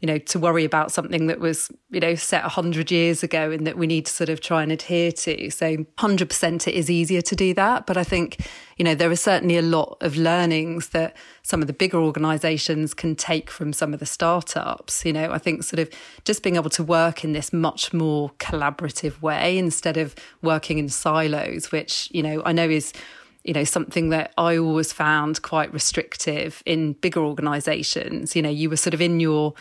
you 0.00 0.06
know, 0.06 0.16
to 0.16 0.38
worry 0.38 0.64
about 0.64 0.90
something 0.90 1.26
that 1.26 1.40
was, 1.40 1.70
you 1.90 2.00
know, 2.00 2.14
set 2.14 2.42
100 2.42 2.90
years 2.90 3.22
ago 3.22 3.50
and 3.50 3.66
that 3.66 3.76
we 3.76 3.86
need 3.86 4.06
to 4.06 4.12
sort 4.12 4.30
of 4.30 4.40
try 4.40 4.62
and 4.62 4.72
adhere 4.72 5.12
to. 5.12 5.50
So 5.50 5.76
100% 5.76 6.66
it 6.66 6.74
is 6.74 6.90
easier 6.90 7.20
to 7.20 7.36
do 7.36 7.52
that. 7.54 7.84
But 7.86 7.98
I 7.98 8.04
think, 8.04 8.38
you 8.78 8.84
know, 8.84 8.94
there 8.94 9.10
are 9.10 9.16
certainly 9.16 9.58
a 9.58 9.62
lot 9.62 9.98
of 10.00 10.16
learnings 10.16 10.88
that 10.90 11.14
some 11.42 11.60
of 11.60 11.66
the 11.66 11.74
bigger 11.74 11.98
organizations 11.98 12.94
can 12.94 13.14
take 13.14 13.50
from 13.50 13.74
some 13.74 13.92
of 13.92 14.00
the 14.00 14.06
startups. 14.06 15.04
You 15.04 15.12
know, 15.12 15.30
I 15.32 15.38
think 15.38 15.64
sort 15.64 15.80
of 15.80 15.90
just 16.24 16.42
being 16.42 16.56
able 16.56 16.70
to 16.70 16.82
work 16.82 17.22
in 17.22 17.32
this 17.32 17.52
much 17.52 17.92
more 17.92 18.30
collaborative 18.38 19.20
way 19.20 19.58
instead 19.58 19.98
of 19.98 20.14
working 20.40 20.78
in 20.78 20.88
silos, 20.88 21.70
which, 21.70 22.08
you 22.10 22.22
know, 22.22 22.42
I 22.46 22.52
know 22.52 22.68
is 22.68 22.94
you 23.42 23.54
know 23.54 23.64
something 23.64 24.10
that 24.10 24.34
i 24.36 24.58
always 24.58 24.92
found 24.92 25.40
quite 25.40 25.72
restrictive 25.72 26.62
in 26.66 26.92
bigger 26.92 27.20
organizations 27.20 28.36
you 28.36 28.42
know 28.42 28.50
you 28.50 28.68
were 28.68 28.76
sort 28.76 28.92
of 28.92 29.00
in 29.00 29.18
your 29.18 29.54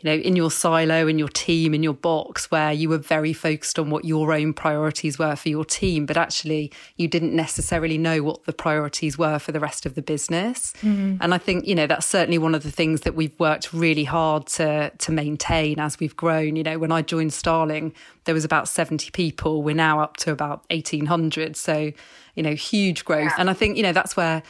you 0.00 0.10
know, 0.10 0.16
in 0.16 0.34
your 0.36 0.50
silo, 0.50 1.06
in 1.06 1.18
your 1.18 1.28
team, 1.28 1.74
in 1.74 1.82
your 1.82 1.94
box, 1.94 2.50
where 2.50 2.72
you 2.72 2.88
were 2.88 2.98
very 2.98 3.32
focused 3.32 3.78
on 3.78 3.90
what 3.90 4.04
your 4.04 4.32
own 4.32 4.52
priorities 4.52 5.18
were 5.18 5.36
for 5.36 5.48
your 5.48 5.64
team, 5.64 6.06
but 6.06 6.16
actually 6.16 6.72
you 6.96 7.06
didn't 7.06 7.34
necessarily 7.34 7.98
know 7.98 8.22
what 8.22 8.44
the 8.44 8.52
priorities 8.52 9.18
were 9.18 9.38
for 9.38 9.52
the 9.52 9.60
rest 9.60 9.84
of 9.84 9.94
the 9.94 10.02
business. 10.02 10.72
Mm-hmm. 10.80 11.16
And 11.20 11.34
I 11.34 11.38
think, 11.38 11.66
you 11.66 11.74
know, 11.74 11.86
that's 11.86 12.06
certainly 12.06 12.38
one 12.38 12.54
of 12.54 12.62
the 12.62 12.70
things 12.70 13.02
that 13.02 13.14
we've 13.14 13.38
worked 13.38 13.72
really 13.72 14.04
hard 14.04 14.46
to 14.48 14.90
to 14.98 15.12
maintain 15.12 15.78
as 15.78 15.98
we've 16.00 16.16
grown. 16.16 16.56
You 16.56 16.62
know, 16.62 16.78
when 16.78 16.92
I 16.92 17.02
joined 17.02 17.32
Starling, 17.32 17.92
there 18.24 18.34
was 18.34 18.44
about 18.44 18.68
70 18.68 19.10
people. 19.10 19.62
We're 19.62 19.74
now 19.74 20.00
up 20.00 20.16
to 20.18 20.32
about 20.32 20.64
1800. 20.70 21.56
So, 21.56 21.92
you 22.34 22.42
know, 22.42 22.54
huge 22.54 23.04
growth. 23.04 23.32
Yeah. 23.32 23.36
And 23.38 23.50
I 23.50 23.52
think, 23.52 23.76
you 23.76 23.82
know, 23.82 23.92
that's 23.92 24.16
where 24.16 24.42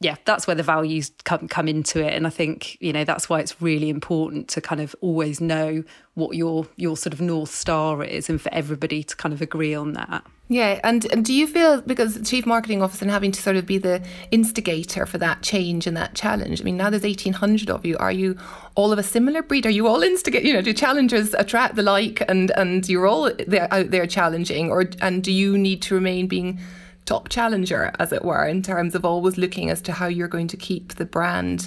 yeah, 0.00 0.14
that's 0.24 0.46
where 0.46 0.54
the 0.54 0.62
values 0.62 1.10
come 1.24 1.48
come 1.48 1.66
into 1.66 2.00
it, 2.04 2.14
and 2.14 2.24
I 2.26 2.30
think 2.30 2.80
you 2.80 2.92
know 2.92 3.04
that's 3.04 3.28
why 3.28 3.40
it's 3.40 3.60
really 3.60 3.88
important 3.88 4.48
to 4.50 4.60
kind 4.60 4.80
of 4.80 4.94
always 5.00 5.40
know 5.40 5.82
what 6.14 6.36
your 6.36 6.68
your 6.76 6.96
sort 6.96 7.12
of 7.12 7.20
north 7.20 7.50
star 7.50 8.04
is, 8.04 8.30
and 8.30 8.40
for 8.40 8.52
everybody 8.54 9.02
to 9.02 9.16
kind 9.16 9.32
of 9.32 9.42
agree 9.42 9.74
on 9.74 9.94
that. 9.94 10.24
Yeah, 10.50 10.80
and, 10.82 11.04
and 11.12 11.26
do 11.26 11.34
you 11.34 11.46
feel 11.46 11.82
because 11.82 12.18
chief 12.26 12.46
marketing 12.46 12.80
officer 12.80 13.04
and 13.04 13.12
having 13.12 13.32
to 13.32 13.42
sort 13.42 13.56
of 13.56 13.66
be 13.66 13.76
the 13.76 14.02
instigator 14.30 15.04
for 15.04 15.18
that 15.18 15.42
change 15.42 15.86
and 15.86 15.96
that 15.96 16.14
challenge? 16.14 16.60
I 16.60 16.64
mean, 16.64 16.76
now 16.76 16.90
there's 16.90 17.04
eighteen 17.04 17.32
hundred 17.32 17.68
of 17.68 17.84
you. 17.84 17.96
Are 17.98 18.12
you 18.12 18.38
all 18.76 18.92
of 18.92 19.00
a 19.00 19.02
similar 19.02 19.42
breed? 19.42 19.66
Are 19.66 19.70
you 19.70 19.88
all 19.88 20.02
instigate? 20.02 20.44
You 20.44 20.54
know, 20.54 20.62
do 20.62 20.72
challengers 20.72 21.34
attract 21.34 21.74
the 21.74 21.82
like, 21.82 22.22
and 22.28 22.52
and 22.52 22.88
you're 22.88 23.08
all 23.08 23.26
out 23.26 23.90
there 23.90 24.06
challenging, 24.06 24.70
or 24.70 24.84
and 25.02 25.24
do 25.24 25.32
you 25.32 25.58
need 25.58 25.82
to 25.82 25.94
remain 25.96 26.28
being 26.28 26.60
top 27.08 27.28
challenger, 27.30 27.90
as 27.98 28.12
it 28.12 28.24
were, 28.24 28.46
in 28.46 28.62
terms 28.62 28.94
of 28.94 29.04
always 29.04 29.38
looking 29.38 29.70
as 29.70 29.80
to 29.82 29.92
how 29.92 30.06
you're 30.06 30.28
going 30.28 30.48
to 30.48 30.56
keep 30.56 30.94
the 30.94 31.06
brand 31.06 31.66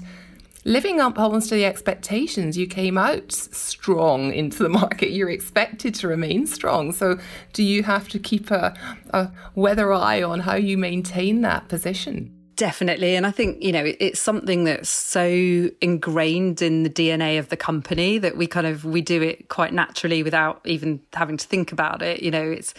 living 0.63 0.99
up 0.99 1.17
almost 1.17 1.49
to 1.49 1.55
the 1.55 1.65
expectations. 1.65 2.55
You 2.57 2.67
came 2.67 2.97
out 2.97 3.31
strong 3.31 4.31
into 4.31 4.61
the 4.61 4.69
market. 4.81 5.11
You're 5.11 5.31
expected 5.31 5.95
to 5.95 6.07
remain 6.07 6.45
strong. 6.45 6.91
So, 6.91 7.19
do 7.53 7.63
you 7.63 7.83
have 7.83 8.07
to 8.09 8.19
keep 8.19 8.51
a, 8.51 8.73
a 9.09 9.31
weather 9.55 9.91
eye 9.91 10.21
on 10.21 10.41
how 10.41 10.55
you 10.55 10.77
maintain 10.77 11.41
that 11.41 11.67
position? 11.67 12.37
Definitely. 12.55 13.15
And 13.15 13.25
I 13.25 13.31
think, 13.31 13.63
you 13.63 13.71
know, 13.71 13.83
it's 13.99 14.19
something 14.19 14.65
that's 14.65 14.89
so 14.89 15.71
ingrained 15.81 16.61
in 16.61 16.83
the 16.83 16.91
DNA 16.91 17.39
of 17.39 17.49
the 17.49 17.57
company 17.57 18.19
that 18.19 18.37
we 18.37 18.45
kind 18.45 18.67
of 18.67 18.85
we 18.85 19.01
do 19.01 19.23
it 19.23 19.49
quite 19.49 19.73
naturally 19.73 20.21
without 20.21 20.61
even 20.65 21.01
having 21.13 21.37
to 21.37 21.47
think 21.47 21.71
about 21.71 22.03
it. 22.03 22.21
You 22.21 22.29
know, 22.29 22.43
it's 22.43 22.75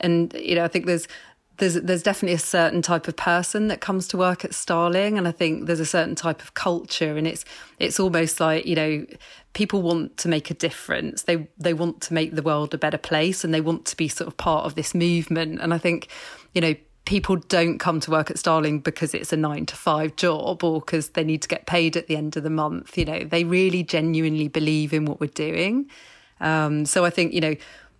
and 0.00 0.32
you 0.32 0.54
know, 0.54 0.64
I 0.64 0.68
think 0.68 0.86
there's 0.86 1.06
there's 1.58 1.74
there's 1.74 2.02
definitely 2.02 2.34
a 2.34 2.38
certain 2.38 2.82
type 2.82 3.08
of 3.08 3.16
person 3.16 3.68
that 3.68 3.80
comes 3.80 4.06
to 4.08 4.16
work 4.16 4.44
at 4.44 4.54
Starling, 4.54 5.16
and 5.16 5.26
I 5.26 5.32
think 5.32 5.66
there's 5.66 5.80
a 5.80 5.86
certain 5.86 6.14
type 6.14 6.42
of 6.42 6.54
culture, 6.54 7.16
and 7.16 7.26
it's 7.26 7.44
it's 7.78 7.98
almost 7.98 8.40
like 8.40 8.66
you 8.66 8.74
know 8.74 9.06
people 9.52 9.82
want 9.82 10.16
to 10.18 10.28
make 10.28 10.50
a 10.50 10.54
difference. 10.54 11.22
They 11.22 11.48
they 11.58 11.74
want 11.74 12.00
to 12.02 12.14
make 12.14 12.34
the 12.34 12.42
world 12.42 12.74
a 12.74 12.78
better 12.78 12.98
place, 12.98 13.44
and 13.44 13.54
they 13.54 13.60
want 13.60 13.86
to 13.86 13.96
be 13.96 14.08
sort 14.08 14.28
of 14.28 14.36
part 14.36 14.66
of 14.66 14.74
this 14.74 14.94
movement. 14.94 15.60
And 15.60 15.72
I 15.72 15.78
think 15.78 16.08
you 16.52 16.60
know 16.60 16.74
people 17.06 17.36
don't 17.36 17.78
come 17.78 18.00
to 18.00 18.10
work 18.10 18.30
at 18.30 18.38
Starling 18.38 18.80
because 18.80 19.14
it's 19.14 19.32
a 19.32 19.36
nine 19.36 19.64
to 19.66 19.76
five 19.76 20.16
job 20.16 20.64
or 20.64 20.80
because 20.80 21.10
they 21.10 21.24
need 21.24 21.40
to 21.42 21.48
get 21.48 21.64
paid 21.66 21.96
at 21.96 22.06
the 22.06 22.16
end 22.16 22.36
of 22.36 22.42
the 22.42 22.50
month. 22.50 22.98
You 22.98 23.04
know, 23.04 23.24
they 23.24 23.44
really 23.44 23.82
genuinely 23.82 24.48
believe 24.48 24.92
in 24.92 25.04
what 25.04 25.20
we're 25.20 25.28
doing. 25.28 25.88
Um, 26.40 26.84
so 26.84 27.04
I 27.04 27.10
think 27.10 27.32
you 27.32 27.40
know. 27.40 27.56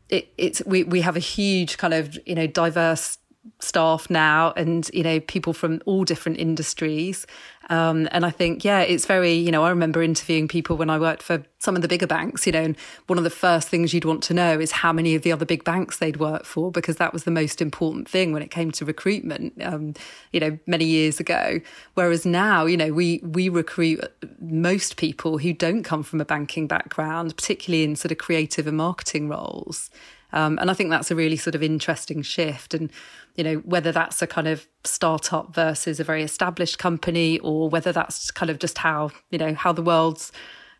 It, 0.08 0.32
it's 0.38 0.62
we 0.64 0.84
we 0.84 1.00
have 1.00 1.16
a 1.16 1.18
huge 1.18 1.78
kind 1.78 1.92
of 1.92 2.16
you 2.26 2.36
know 2.36 2.46
diverse 2.46 3.18
staff 3.60 4.08
now 4.10 4.52
and 4.56 4.90
you 4.92 5.02
know 5.02 5.20
people 5.20 5.52
from 5.52 5.80
all 5.86 6.04
different 6.04 6.38
industries. 6.38 7.26
Um, 7.68 8.06
and 8.12 8.24
i 8.24 8.30
think 8.30 8.62
yeah 8.62 8.82
it's 8.82 9.06
very 9.06 9.32
you 9.32 9.50
know 9.50 9.64
i 9.64 9.70
remember 9.70 10.00
interviewing 10.00 10.46
people 10.46 10.76
when 10.76 10.88
i 10.88 11.00
worked 11.00 11.20
for 11.20 11.42
some 11.58 11.74
of 11.74 11.82
the 11.82 11.88
bigger 11.88 12.06
banks 12.06 12.46
you 12.46 12.52
know 12.52 12.62
and 12.62 12.76
one 13.08 13.18
of 13.18 13.24
the 13.24 13.30
first 13.30 13.68
things 13.68 13.92
you'd 13.92 14.04
want 14.04 14.22
to 14.22 14.34
know 14.34 14.60
is 14.60 14.70
how 14.70 14.92
many 14.92 15.16
of 15.16 15.22
the 15.22 15.32
other 15.32 15.44
big 15.44 15.64
banks 15.64 15.98
they'd 15.98 16.18
worked 16.18 16.46
for 16.46 16.70
because 16.70 16.96
that 16.96 17.12
was 17.12 17.24
the 17.24 17.30
most 17.30 17.60
important 17.60 18.08
thing 18.08 18.32
when 18.32 18.42
it 18.42 18.50
came 18.50 18.70
to 18.70 18.84
recruitment 18.84 19.52
um, 19.62 19.94
you 20.32 20.40
know 20.40 20.58
many 20.66 20.84
years 20.84 21.20
ago. 21.20 21.60
Whereas 21.94 22.24
now 22.24 22.66
you 22.66 22.76
know 22.76 22.92
we 22.92 23.20
we 23.22 23.48
recruit 23.48 24.00
most 24.40 24.96
people 24.96 25.38
who 25.38 25.52
don't 25.52 25.82
come 25.82 26.02
from 26.02 26.20
a 26.20 26.24
banking 26.24 26.66
background 26.66 27.36
particularly 27.36 27.84
in 27.84 27.96
sort 27.96 28.12
of 28.12 28.18
creative 28.18 28.66
and 28.66 28.76
marketing 28.76 29.28
roles. 29.28 29.90
Um, 30.32 30.58
and 30.60 30.70
I 30.70 30.74
think 30.74 30.90
that's 30.90 31.10
a 31.10 31.14
really 31.14 31.36
sort 31.36 31.54
of 31.54 31.62
interesting 31.62 32.20
shift. 32.22 32.74
And, 32.74 32.90
you 33.36 33.44
know, 33.44 33.56
whether 33.56 33.92
that's 33.92 34.22
a 34.22 34.26
kind 34.26 34.48
of 34.48 34.66
startup 34.84 35.54
versus 35.54 36.00
a 36.00 36.04
very 36.04 36.22
established 36.22 36.78
company 36.78 37.38
or 37.40 37.68
whether 37.68 37.92
that's 37.92 38.30
kind 38.30 38.50
of 38.50 38.58
just 38.58 38.78
how, 38.78 39.10
you 39.30 39.38
know, 39.38 39.54
how 39.54 39.72
the 39.72 39.82
world's 39.82 40.32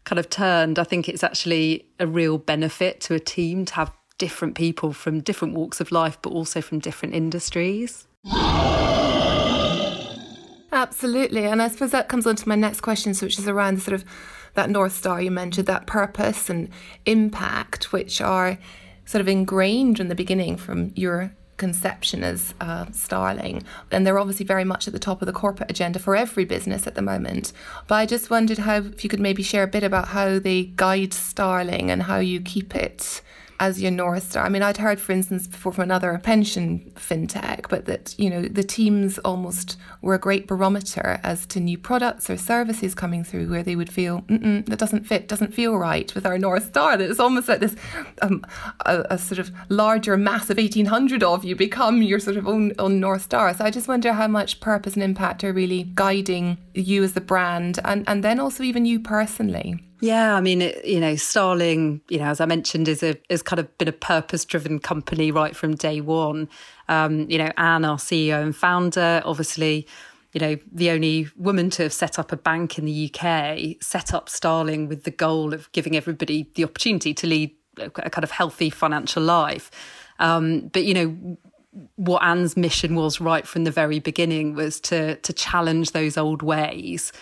kind 0.05 0.19
of 0.19 0.31
turned, 0.31 0.79
I 0.79 0.85
think 0.85 1.09
it's 1.09 1.25
actually 1.25 1.87
a 1.99 2.07
real 2.07 2.39
benefit 2.39 3.01
to 3.03 3.15
a 3.15 3.21
team 3.21 3.65
to 3.67 3.75
have 3.75 3.93
different 4.19 4.55
people 4.55 4.93
from 4.93 5.21
different 5.21 5.55
walks 5.55 5.81
of 5.81 5.93
life, 5.93 6.17
but 6.23 6.31
also 6.33 6.61
from 6.63 6.79
different 6.79 7.15
industries. 7.15 8.07
Absolutely. 10.73 11.45
And 11.45 11.61
I 11.61 11.69
suppose 11.69 11.91
that 11.91 12.09
comes 12.09 12.27
on 12.27 12.37
to 12.37 12.49
my 12.49 12.55
next 12.55 12.81
question, 12.81 13.15
which 13.15 13.39
is 13.39 13.49
around 13.49 13.83
sort 13.83 13.95
of 13.95 14.05
that 14.55 14.71
North 14.71 14.93
Star 14.93 15.21
you 15.21 15.31
mentioned, 15.31 15.67
that 15.67 15.87
purpose 15.87 16.49
and 16.49 16.71
impact, 17.05 17.93
which 17.93 18.21
are 18.21 18.59
sort 19.05 19.21
of 19.21 19.29
ingrained 19.29 20.01
in 20.01 20.09
the 20.09 20.15
beginning 20.15 20.57
from 20.57 20.93
your 20.95 21.35
conception 21.57 22.23
as 22.23 22.55
uh, 22.61 22.87
Starling. 22.93 23.63
And 23.91 24.07
they're 24.07 24.19
obviously 24.19 24.47
very 24.47 24.65
much 24.65 24.87
at 24.87 24.93
the 24.93 24.99
top 24.99 25.23
of 25.23 25.27
the 25.27 25.33
corporate 25.33 25.71
agenda 25.71 25.99
for 25.99 26.17
every 26.17 26.45
business 26.45 26.87
at 26.87 26.95
the 26.95 27.03
moment. 27.03 27.53
But 27.87 27.97
I 27.97 28.07
just 28.07 28.31
wondered 28.31 28.59
how, 28.59 28.77
if 28.77 29.05
you 29.05 29.11
could 29.11 29.21
maybe 29.21 29.43
share 29.43 29.65
a 29.65 29.69
bit 29.69 29.83
about 29.83 30.09
how 30.09 30.39
they 30.39 30.65
guide 30.65 31.13
Starling 31.13 31.91
and 31.91 32.05
how 32.05 32.19
you 32.19 32.41
keep 32.41 32.75
it 32.75 33.23
as 33.61 33.81
your 33.81 33.91
North 33.91 34.31
Star. 34.31 34.45
I 34.45 34.49
mean, 34.49 34.63
I'd 34.63 34.77
heard, 34.77 35.01
for 35.01 35.13
instance, 35.13 35.47
before 35.47 35.73
from 35.73 35.85
another 35.85 36.21
pension 36.23 36.93
fintech, 36.97 37.69
but 37.69 37.87
that, 37.87 38.15
you 38.19 38.31
know, 38.31 38.43
the 38.43 38.63
teams 38.63 39.19
almost 39.19 39.77
were 40.03 40.15
a 40.15 40.19
great 40.19 40.47
barometer 40.47 41.21
as 41.23 41.47
to 41.47 41.61
new 41.61 41.79
products 41.79 42.29
or 42.29 42.37
services 42.37 42.95
coming 42.95 43.25
through 43.25 43.49
where 43.51 43.63
they 43.63 43.77
would 43.77 43.93
feel, 43.93 44.25
that 44.29 44.79
doesn't 44.79 45.07
fit, 45.07 45.29
doesn't 45.29 45.55
feel 45.55 45.77
right 45.77 46.15
with 46.15 46.27
our 46.27 46.39
North 46.39 46.67
Star. 46.67 46.97
That 46.97 47.11
it's 47.11 47.21
almost 47.21 47.49
like 47.49 47.61
this, 47.61 47.77
um, 48.23 48.45
a, 48.85 49.05
a, 49.11 49.19
sort 49.19 49.39
of 49.39 49.51
larger, 49.69 50.17
massive 50.17 50.59
1800 50.59 51.23
of 51.23 51.45
you 51.45 51.57
become 51.57 52.03
your 52.03 52.21
sort 52.21 52.37
of 52.37 52.47
own, 52.47 52.73
own 52.79 53.01
North 53.01 53.23
Star. 53.23 53.55
So 53.55 53.65
I 53.65 53.71
just 53.71 53.89
wonder 53.89 54.13
how 54.13 54.29
much 54.29 54.61
purpose 54.61 54.95
and 54.95 55.03
impact 55.03 55.45
are 55.45 55.53
really 55.53 55.85
guiding 55.95 56.59
you 56.75 57.03
as 57.03 57.15
the 57.15 57.21
brand 57.21 57.81
and, 57.85 58.05
and 58.07 58.23
then 58.23 58.41
also 58.41 58.63
even 58.63 58.85
you 58.85 59.01
personally. 59.01 59.81
Yeah, 60.01 60.35
I 60.35 60.41
mean, 60.41 60.61
it, 60.63 60.85
you 60.85 61.01
know, 61.01 61.17
Starling, 61.17 62.03
you 62.09 62.19
know, 62.19 62.27
as 62.27 62.41
I 62.41 62.47
mentioned, 62.47 62.87
is 62.87 63.03
a 63.03 63.17
is 63.31 63.43
kind 63.43 63.59
of 63.59 63.79
been 63.79 63.89
a 63.89 63.93
purpose 63.93 64.45
driven 64.45 64.79
company 64.79 65.31
right 65.31 65.57
from 65.57 65.75
day 65.75 66.01
one. 66.01 66.49
Um, 66.89 67.29
you 67.31 67.39
know, 67.39 67.51
Anne, 67.57 67.85
our 67.85 67.97
CEO 67.97 68.43
and 68.43 68.55
founder, 68.55 69.23
obviously, 69.25 69.87
you 70.33 70.41
know, 70.41 70.59
the 70.71 70.91
only 70.91 71.29
woman 71.37 71.71
to 71.71 71.85
have 71.85 71.95
set 71.95 72.19
up 72.19 72.31
a 72.31 72.37
bank 72.37 72.79
in 72.79 72.85
the 72.85 73.11
UK, 73.11 73.83
set 73.83 74.13
up 74.13 74.29
Starling 74.29 74.87
with 74.87 75.05
the 75.05 75.11
goal 75.11 75.55
of 75.55 75.73
giving 75.73 75.97
everybody 75.97 76.51
the 76.57 76.65
opportunity 76.65 77.15
to 77.15 77.27
lead 77.27 77.53
a 77.79 77.91
kind 77.91 78.25
of 78.25 78.31
healthy 78.31 78.69
financial 78.69 79.23
life. 79.23 79.71
Um, 80.19 80.69
but 80.69 80.85
you 80.85 80.93
know, 80.93 81.39
what 81.97 82.23
Anne's 82.23 82.57
mission 82.57 82.95
was 82.95 83.21
right 83.21 83.47
from 83.47 83.65
the 83.65 83.71
very 83.71 83.99
beginning 83.99 84.55
was 84.55 84.79
to 84.81 85.17
to 85.17 85.33
challenge 85.33 85.93
those 85.93 86.19
old 86.19 86.43
ways. 86.43 87.13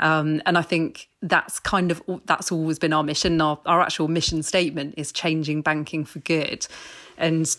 Um, 0.00 0.42
and 0.46 0.58
I 0.58 0.62
think 0.62 1.08
that's 1.22 1.58
kind 1.60 1.90
of 1.90 2.02
that's 2.26 2.50
always 2.50 2.78
been 2.78 2.92
our 2.92 3.02
mission. 3.02 3.40
Our, 3.40 3.58
our 3.66 3.80
actual 3.80 4.08
mission 4.08 4.42
statement 4.42 4.94
is 4.96 5.12
changing 5.12 5.62
banking 5.62 6.04
for 6.04 6.18
good. 6.20 6.66
And 7.16 7.54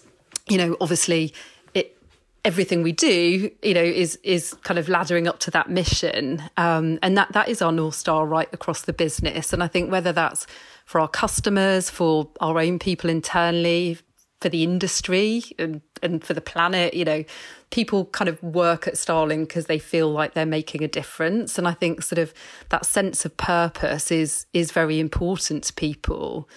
you 0.47 0.57
know, 0.57 0.77
obviously, 0.81 1.33
it 1.73 1.97
everything 2.43 2.83
we 2.83 2.91
do, 2.91 3.49
you 3.61 3.73
know, 3.73 3.83
is 3.83 4.17
is 4.23 4.53
kind 4.63 4.77
of 4.77 4.87
laddering 4.87 5.27
up 5.27 5.39
to 5.39 5.51
that 5.51 5.69
mission. 5.69 6.43
Um, 6.57 6.99
and 7.01 7.17
that 7.17 7.31
that 7.33 7.49
is 7.49 7.61
our 7.61 7.71
north 7.71 7.95
star 7.95 8.25
right 8.25 8.49
across 8.53 8.81
the 8.81 8.93
business. 8.93 9.53
And 9.53 9.63
I 9.63 9.67
think 9.67 9.91
whether 9.91 10.11
that's 10.11 10.45
for 10.85 10.99
our 10.99 11.07
customers, 11.07 11.89
for 11.89 12.29
our 12.41 12.59
own 12.59 12.79
people 12.79 13.09
internally, 13.09 13.97
for 14.41 14.49
the 14.49 14.63
industry 14.63 15.43
and, 15.57 15.81
and 16.09 16.23
for 16.23 16.33
the 16.33 16.41
planet. 16.41 16.93
You 16.93 17.05
know, 17.05 17.23
people 17.71 18.05
kind 18.05 18.29
of 18.29 18.41
work 18.41 18.87
at 18.87 18.97
Starling 18.97 19.45
because 19.45 19.65
they 19.65 19.79
feel 19.79 20.11
like 20.11 20.33
they're 20.33 20.45
making 20.45 20.83
a 20.83 20.87
difference. 20.87 21.57
And 21.57 21.67
I 21.67 21.73
think 21.73 22.03
sort 22.03 22.19
of 22.19 22.33
that 22.69 22.85
sense 22.85 23.25
of 23.25 23.35
purpose 23.37 24.11
is 24.11 24.45
is 24.53 24.71
very 24.71 24.99
important 24.99 25.63
to 25.65 25.73
people. 25.73 26.49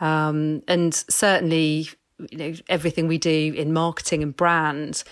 Um, 0.00 0.62
and 0.68 0.94
certainly, 0.94 1.88
you 2.30 2.38
know, 2.38 2.52
everything 2.68 3.08
we 3.08 3.18
do 3.18 3.54
in 3.56 3.72
marketing 3.72 4.22
and 4.22 4.36
brand 4.36 5.02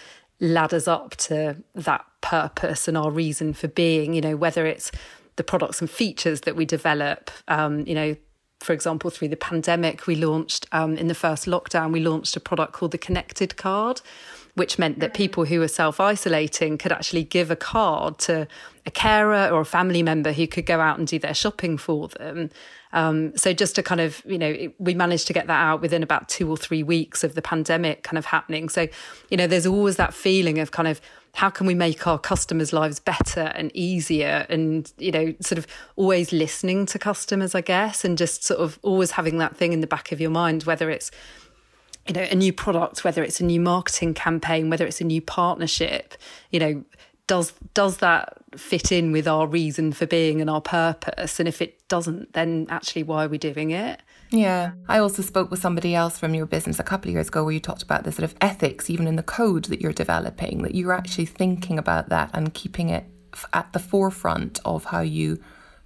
ladders 0.40 0.88
up 0.88 1.16
to 1.16 1.56
that 1.74 2.04
purpose 2.20 2.88
and 2.88 2.98
our 2.98 3.10
reason 3.10 3.52
for 3.54 3.68
being, 3.68 4.14
you 4.14 4.20
know, 4.20 4.36
whether 4.36 4.66
it's 4.66 4.90
the 5.36 5.44
products 5.44 5.80
and 5.80 5.90
features 5.90 6.42
that 6.42 6.56
we 6.56 6.64
develop, 6.64 7.30
um, 7.48 7.86
you 7.86 7.94
know, 7.94 8.16
for 8.64 8.72
example, 8.72 9.10
through 9.10 9.28
the 9.28 9.36
pandemic, 9.36 10.06
we 10.06 10.16
launched 10.16 10.66
um, 10.72 10.96
in 10.96 11.08
the 11.08 11.14
first 11.14 11.46
lockdown, 11.46 11.92
we 11.92 12.00
launched 12.00 12.34
a 12.36 12.40
product 12.40 12.72
called 12.72 12.92
the 12.92 12.98
Connected 12.98 13.56
Card, 13.56 14.00
which 14.54 14.78
meant 14.78 15.00
that 15.00 15.14
people 15.14 15.44
who 15.44 15.60
were 15.60 15.68
self 15.68 16.00
isolating 16.00 16.78
could 16.78 16.92
actually 16.92 17.24
give 17.24 17.50
a 17.50 17.56
card 17.56 18.18
to 18.20 18.48
a 18.86 18.90
carer 18.90 19.48
or 19.50 19.60
a 19.60 19.64
family 19.64 20.02
member 20.02 20.32
who 20.32 20.46
could 20.46 20.64
go 20.64 20.80
out 20.80 20.98
and 20.98 21.06
do 21.06 21.18
their 21.18 21.34
shopping 21.34 21.76
for 21.76 22.08
them. 22.08 22.50
Um, 22.92 23.36
so 23.36 23.52
just 23.52 23.74
to 23.74 23.82
kind 23.82 24.00
of, 24.00 24.22
you 24.24 24.38
know, 24.38 24.72
we 24.78 24.94
managed 24.94 25.26
to 25.26 25.32
get 25.32 25.46
that 25.48 25.60
out 25.60 25.80
within 25.80 26.02
about 26.02 26.28
two 26.28 26.48
or 26.48 26.56
three 26.56 26.82
weeks 26.82 27.24
of 27.24 27.34
the 27.34 27.42
pandemic 27.42 28.02
kind 28.02 28.16
of 28.16 28.26
happening. 28.26 28.68
So, 28.68 28.88
you 29.30 29.36
know, 29.36 29.46
there's 29.46 29.66
always 29.66 29.96
that 29.96 30.14
feeling 30.14 30.58
of 30.58 30.70
kind 30.70 30.88
of 30.88 31.00
how 31.34 31.50
can 31.50 31.66
we 31.66 31.74
make 31.74 32.06
our 32.06 32.18
customers' 32.18 32.72
lives 32.72 33.00
better 33.00 33.52
and 33.56 33.70
easier? 33.74 34.46
And, 34.48 34.90
you 34.98 35.10
know, 35.10 35.34
sort 35.40 35.58
of 35.58 35.66
always 35.96 36.32
listening 36.32 36.86
to 36.86 36.98
customers, 36.98 37.54
I 37.56 37.60
guess, 37.60 38.04
and 38.04 38.16
just 38.16 38.44
sort 38.44 38.60
of 38.60 38.78
always 38.82 39.12
having 39.12 39.38
that 39.38 39.56
thing 39.56 39.72
in 39.72 39.80
the 39.80 39.86
back 39.88 40.12
of 40.12 40.20
your 40.20 40.30
mind, 40.30 40.62
whether 40.62 40.90
it's, 40.90 41.10
you 42.06 42.14
know, 42.14 42.22
a 42.22 42.36
new 42.36 42.52
product, 42.52 43.02
whether 43.02 43.24
it's 43.24 43.40
a 43.40 43.44
new 43.44 43.60
marketing 43.60 44.14
campaign, 44.14 44.70
whether 44.70 44.86
it's 44.86 45.00
a 45.00 45.04
new 45.04 45.20
partnership, 45.20 46.14
you 46.50 46.60
know, 46.60 46.84
does 47.26 47.52
does 47.72 47.96
that 47.98 48.36
fit 48.54 48.92
in 48.92 49.10
with 49.10 49.26
our 49.26 49.46
reason 49.46 49.92
for 49.92 50.06
being 50.06 50.40
and 50.40 50.48
our 50.48 50.60
purpose? 50.60 51.40
And 51.40 51.48
if 51.48 51.60
it 51.60 51.88
doesn't 51.88 52.34
then 52.34 52.66
actually 52.68 53.02
why 53.02 53.24
are 53.24 53.28
we 53.28 53.38
doing 53.38 53.70
it 53.70 54.00
yeah 54.34 54.72
i 54.88 54.98
also 54.98 55.22
spoke 55.22 55.50
with 55.50 55.60
somebody 55.60 55.94
else 55.94 56.18
from 56.18 56.34
your 56.34 56.46
business 56.46 56.78
a 56.78 56.82
couple 56.82 57.08
of 57.08 57.14
years 57.14 57.28
ago 57.28 57.44
where 57.44 57.52
you 57.52 57.60
talked 57.60 57.82
about 57.82 58.04
the 58.04 58.12
sort 58.12 58.24
of 58.24 58.34
ethics 58.40 58.90
even 58.90 59.06
in 59.06 59.16
the 59.16 59.22
code 59.22 59.64
that 59.66 59.80
you're 59.80 59.92
developing 59.92 60.62
that 60.62 60.74
you're 60.74 60.92
actually 60.92 61.26
thinking 61.26 61.78
about 61.78 62.08
that 62.08 62.30
and 62.34 62.52
keeping 62.54 62.90
it 62.90 63.04
at 63.52 63.72
the 63.72 63.78
forefront 63.78 64.60
of 64.64 64.84
how 64.84 65.00
you 65.00 65.38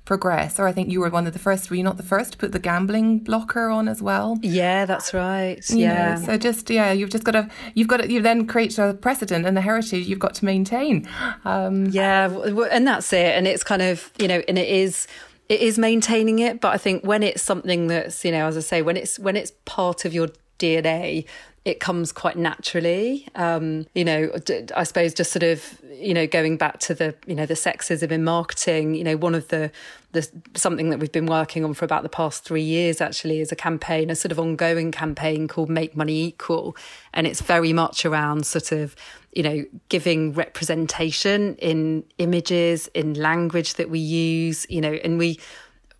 progress. 0.08 0.58
Or 0.58 0.66
I 0.66 0.72
think 0.72 0.90
you 0.90 1.00
were 1.00 1.10
one 1.10 1.26
of 1.26 1.34
the 1.34 1.38
first. 1.38 1.68
Were 1.68 1.76
you 1.76 1.82
not 1.82 1.98
the 1.98 2.02
first 2.02 2.32
to 2.32 2.38
put 2.38 2.50
the 2.52 2.58
gambling 2.58 3.18
blocker 3.18 3.68
on 3.68 3.88
as 3.88 4.00
well? 4.00 4.38
Yeah, 4.42 4.86
that's 4.86 5.12
right. 5.12 5.62
You 5.68 5.80
yeah. 5.80 6.14
Know, 6.14 6.26
so 6.26 6.38
just 6.38 6.70
yeah, 6.70 6.92
you've 6.92 7.10
just 7.10 7.24
got 7.24 7.32
to 7.32 7.48
you've 7.74 7.88
got 7.88 7.98
to 7.98 8.10
you 8.10 8.22
then 8.22 8.46
create 8.46 8.76
a 8.78 8.94
precedent 8.94 9.46
and 9.46 9.54
the 9.56 9.60
heritage 9.60 10.08
you've 10.08 10.18
got 10.18 10.34
to 10.36 10.44
maintain. 10.46 11.06
Um, 11.44 11.86
yeah, 11.86 12.28
and 12.72 12.86
that's 12.86 13.12
it. 13.12 13.36
And 13.36 13.46
it's 13.46 13.62
kind 13.62 13.82
of 13.82 14.10
you 14.18 14.26
know, 14.26 14.42
and 14.48 14.58
it 14.58 14.68
is 14.68 15.06
it 15.48 15.60
is 15.60 15.78
maintaining 15.78 16.38
it. 16.38 16.60
But 16.60 16.74
I 16.74 16.78
think 16.78 17.04
when 17.04 17.22
it's 17.22 17.42
something 17.42 17.88
that's 17.88 18.24
you 18.24 18.32
know, 18.32 18.46
as 18.46 18.56
I 18.56 18.60
say, 18.60 18.82
when 18.82 18.96
it's 18.96 19.18
when 19.18 19.36
it's 19.36 19.52
part 19.64 20.04
of 20.04 20.12
your 20.12 20.28
DNA, 20.58 21.24
it 21.64 21.80
comes 21.80 22.12
quite 22.12 22.36
naturally. 22.38 23.28
Um, 23.34 23.86
you 23.94 24.04
know, 24.04 24.30
I 24.74 24.84
suppose 24.84 25.12
just 25.12 25.32
sort 25.32 25.42
of, 25.42 25.78
you 25.92 26.14
know, 26.14 26.26
going 26.26 26.56
back 26.56 26.78
to 26.80 26.94
the, 26.94 27.14
you 27.26 27.34
know, 27.34 27.44
the 27.44 27.54
sexism 27.54 28.10
in 28.10 28.24
marketing, 28.24 28.94
you 28.94 29.04
know, 29.04 29.16
one 29.16 29.34
of 29.34 29.48
the, 29.48 29.70
the 30.12 30.26
something 30.54 30.88
that 30.90 30.98
we've 30.98 31.12
been 31.12 31.26
working 31.26 31.64
on 31.64 31.74
for 31.74 31.84
about 31.84 32.04
the 32.04 32.08
past 32.08 32.44
three 32.44 32.62
years 32.62 33.02
actually 33.02 33.40
is 33.40 33.52
a 33.52 33.56
campaign, 33.56 34.08
a 34.08 34.16
sort 34.16 34.32
of 34.32 34.38
ongoing 34.38 34.90
campaign 34.90 35.46
called 35.46 35.68
Make 35.68 35.94
Money 35.94 36.22
Equal. 36.22 36.74
And 37.12 37.26
it's 37.26 37.42
very 37.42 37.74
much 37.74 38.06
around 38.06 38.46
sort 38.46 38.72
of, 38.72 38.96
you 39.32 39.42
know, 39.42 39.64
giving 39.90 40.32
representation 40.32 41.54
in 41.56 42.02
images, 42.16 42.88
in 42.94 43.12
language 43.12 43.74
that 43.74 43.90
we 43.90 43.98
use, 43.98 44.66
you 44.70 44.80
know, 44.80 44.92
and 44.92 45.18
we, 45.18 45.38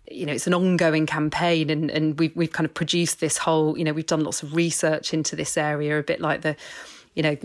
you 0.09 0.25
know, 0.25 0.33
it's 0.33 0.47
an 0.47 0.53
ongoing 0.53 1.05
campaign 1.05 1.69
and, 1.69 1.91
and 1.91 2.19
we've, 2.19 2.35
we've 2.35 2.51
kind 2.51 2.65
of 2.65 2.73
produced 2.73 3.19
this 3.19 3.37
whole, 3.37 3.77
you 3.77 3.83
know, 3.83 3.93
we've 3.93 4.05
done 4.05 4.23
lots 4.23 4.43
of 4.43 4.55
research 4.55 5.13
into 5.13 5.35
this 5.35 5.57
area, 5.57 5.99
a 5.99 6.03
bit 6.03 6.19
like 6.19 6.41
the, 6.41 6.55
you 7.15 7.23
know, 7.23 7.37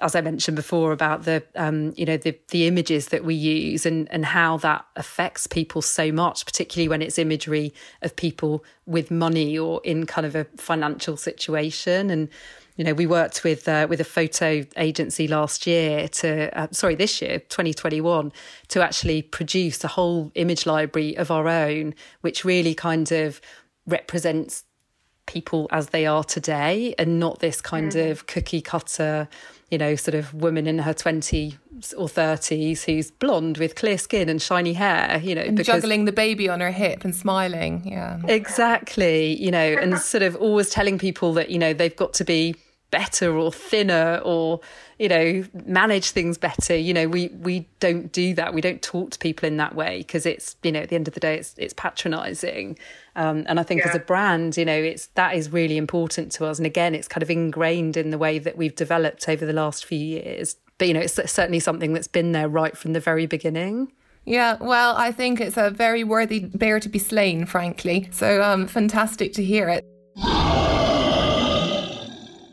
as 0.00 0.14
I 0.14 0.20
mentioned 0.20 0.56
before 0.56 0.92
about 0.92 1.24
the, 1.24 1.42
um, 1.56 1.92
you 1.96 2.04
know, 2.04 2.16
the, 2.16 2.38
the 2.48 2.66
images 2.66 3.08
that 3.08 3.24
we 3.24 3.34
use 3.34 3.84
and, 3.84 4.10
and 4.10 4.24
how 4.24 4.56
that 4.58 4.86
affects 4.96 5.46
people 5.46 5.82
so 5.82 6.12
much, 6.12 6.46
particularly 6.46 6.88
when 6.88 7.02
it's 7.02 7.18
imagery 7.18 7.74
of 8.00 8.14
people 8.14 8.64
with 8.86 9.10
money 9.10 9.58
or 9.58 9.80
in 9.84 10.06
kind 10.06 10.26
of 10.26 10.34
a 10.34 10.44
financial 10.56 11.16
situation. 11.16 12.10
And, 12.10 12.28
you 12.82 12.88
know, 12.88 12.94
we 12.94 13.06
worked 13.06 13.44
with 13.44 13.68
uh, 13.68 13.86
with 13.88 14.00
a 14.00 14.04
photo 14.04 14.64
agency 14.76 15.28
last 15.28 15.68
year 15.68 16.08
to, 16.08 16.58
uh, 16.58 16.66
sorry, 16.72 16.96
this 16.96 17.22
year, 17.22 17.38
2021, 17.38 18.32
to 18.66 18.82
actually 18.82 19.22
produce 19.22 19.84
a 19.84 19.86
whole 19.86 20.32
image 20.34 20.66
library 20.66 21.16
of 21.16 21.30
our 21.30 21.46
own, 21.46 21.94
which 22.22 22.44
really 22.44 22.74
kind 22.74 23.12
of 23.12 23.40
represents 23.86 24.64
people 25.26 25.68
as 25.70 25.90
they 25.90 26.06
are 26.06 26.24
today 26.24 26.92
and 26.98 27.20
not 27.20 27.38
this 27.38 27.60
kind 27.60 27.92
mm. 27.92 28.10
of 28.10 28.26
cookie 28.26 28.60
cutter, 28.60 29.28
you 29.70 29.78
know, 29.78 29.94
sort 29.94 30.16
of 30.16 30.34
woman 30.34 30.66
in 30.66 30.80
her 30.80 30.92
20s 30.92 31.54
or 31.96 32.08
30s 32.08 32.82
who's 32.82 33.12
blonde 33.12 33.58
with 33.58 33.76
clear 33.76 33.96
skin 33.96 34.28
and 34.28 34.42
shiny 34.42 34.72
hair, 34.72 35.20
you 35.22 35.36
know, 35.36 35.42
and 35.42 35.56
because, 35.56 35.82
juggling 35.82 36.04
the 36.04 36.10
baby 36.10 36.48
on 36.48 36.58
her 36.58 36.72
hip 36.72 37.04
and 37.04 37.14
smiling. 37.14 37.86
Yeah. 37.86 38.18
Exactly. 38.26 39.40
You 39.40 39.52
know, 39.52 39.76
and 39.80 40.00
sort 40.00 40.24
of 40.24 40.34
always 40.34 40.68
telling 40.70 40.98
people 40.98 41.32
that, 41.34 41.48
you 41.48 41.60
know, 41.60 41.72
they've 41.72 41.94
got 41.94 42.12
to 42.14 42.24
be 42.24 42.56
better 42.92 43.36
or 43.36 43.50
thinner 43.50 44.20
or 44.22 44.60
you 44.98 45.08
know 45.08 45.42
manage 45.66 46.10
things 46.10 46.38
better 46.38 46.76
you 46.76 46.94
know 46.94 47.08
we 47.08 47.28
we 47.40 47.66
don't 47.80 48.12
do 48.12 48.34
that 48.34 48.54
we 48.54 48.60
don't 48.60 48.82
talk 48.82 49.10
to 49.10 49.18
people 49.18 49.46
in 49.48 49.56
that 49.56 49.74
way 49.74 49.98
because 49.98 50.26
it's 50.26 50.54
you 50.62 50.70
know 50.70 50.80
at 50.80 50.90
the 50.90 50.94
end 50.94 51.08
of 51.08 51.14
the 51.14 51.18
day 51.18 51.34
it's 51.34 51.54
it's 51.56 51.74
patronizing 51.74 52.78
um, 53.16 53.44
and 53.48 53.58
i 53.58 53.62
think 53.62 53.80
yeah. 53.80 53.88
as 53.88 53.96
a 53.96 53.98
brand 53.98 54.56
you 54.56 54.64
know 54.64 54.76
it's 54.76 55.06
that 55.14 55.34
is 55.34 55.50
really 55.50 55.76
important 55.76 56.30
to 56.30 56.44
us 56.44 56.58
and 56.58 56.66
again 56.66 56.94
it's 56.94 57.08
kind 57.08 57.22
of 57.22 57.30
ingrained 57.30 57.96
in 57.96 58.10
the 58.10 58.18
way 58.18 58.38
that 58.38 58.56
we've 58.56 58.76
developed 58.76 59.28
over 59.28 59.44
the 59.44 59.54
last 59.54 59.84
few 59.84 59.98
years 59.98 60.56
but 60.76 60.86
you 60.86 60.94
know 60.94 61.00
it's 61.00 61.14
certainly 61.32 61.58
something 61.58 61.94
that's 61.94 62.08
been 62.08 62.32
there 62.32 62.48
right 62.48 62.76
from 62.76 62.92
the 62.92 63.00
very 63.00 63.26
beginning 63.26 63.90
yeah, 64.24 64.56
well, 64.60 64.94
I 64.96 65.10
think 65.10 65.40
it's 65.40 65.56
a 65.56 65.70
very 65.70 66.04
worthy 66.04 66.38
bear 66.38 66.78
to 66.78 66.88
be 66.88 67.00
slain, 67.00 67.44
frankly. 67.44 68.08
So 68.12 68.40
um, 68.40 68.68
fantastic 68.68 69.32
to 69.32 69.42
hear 69.42 69.68
it. 69.68 69.84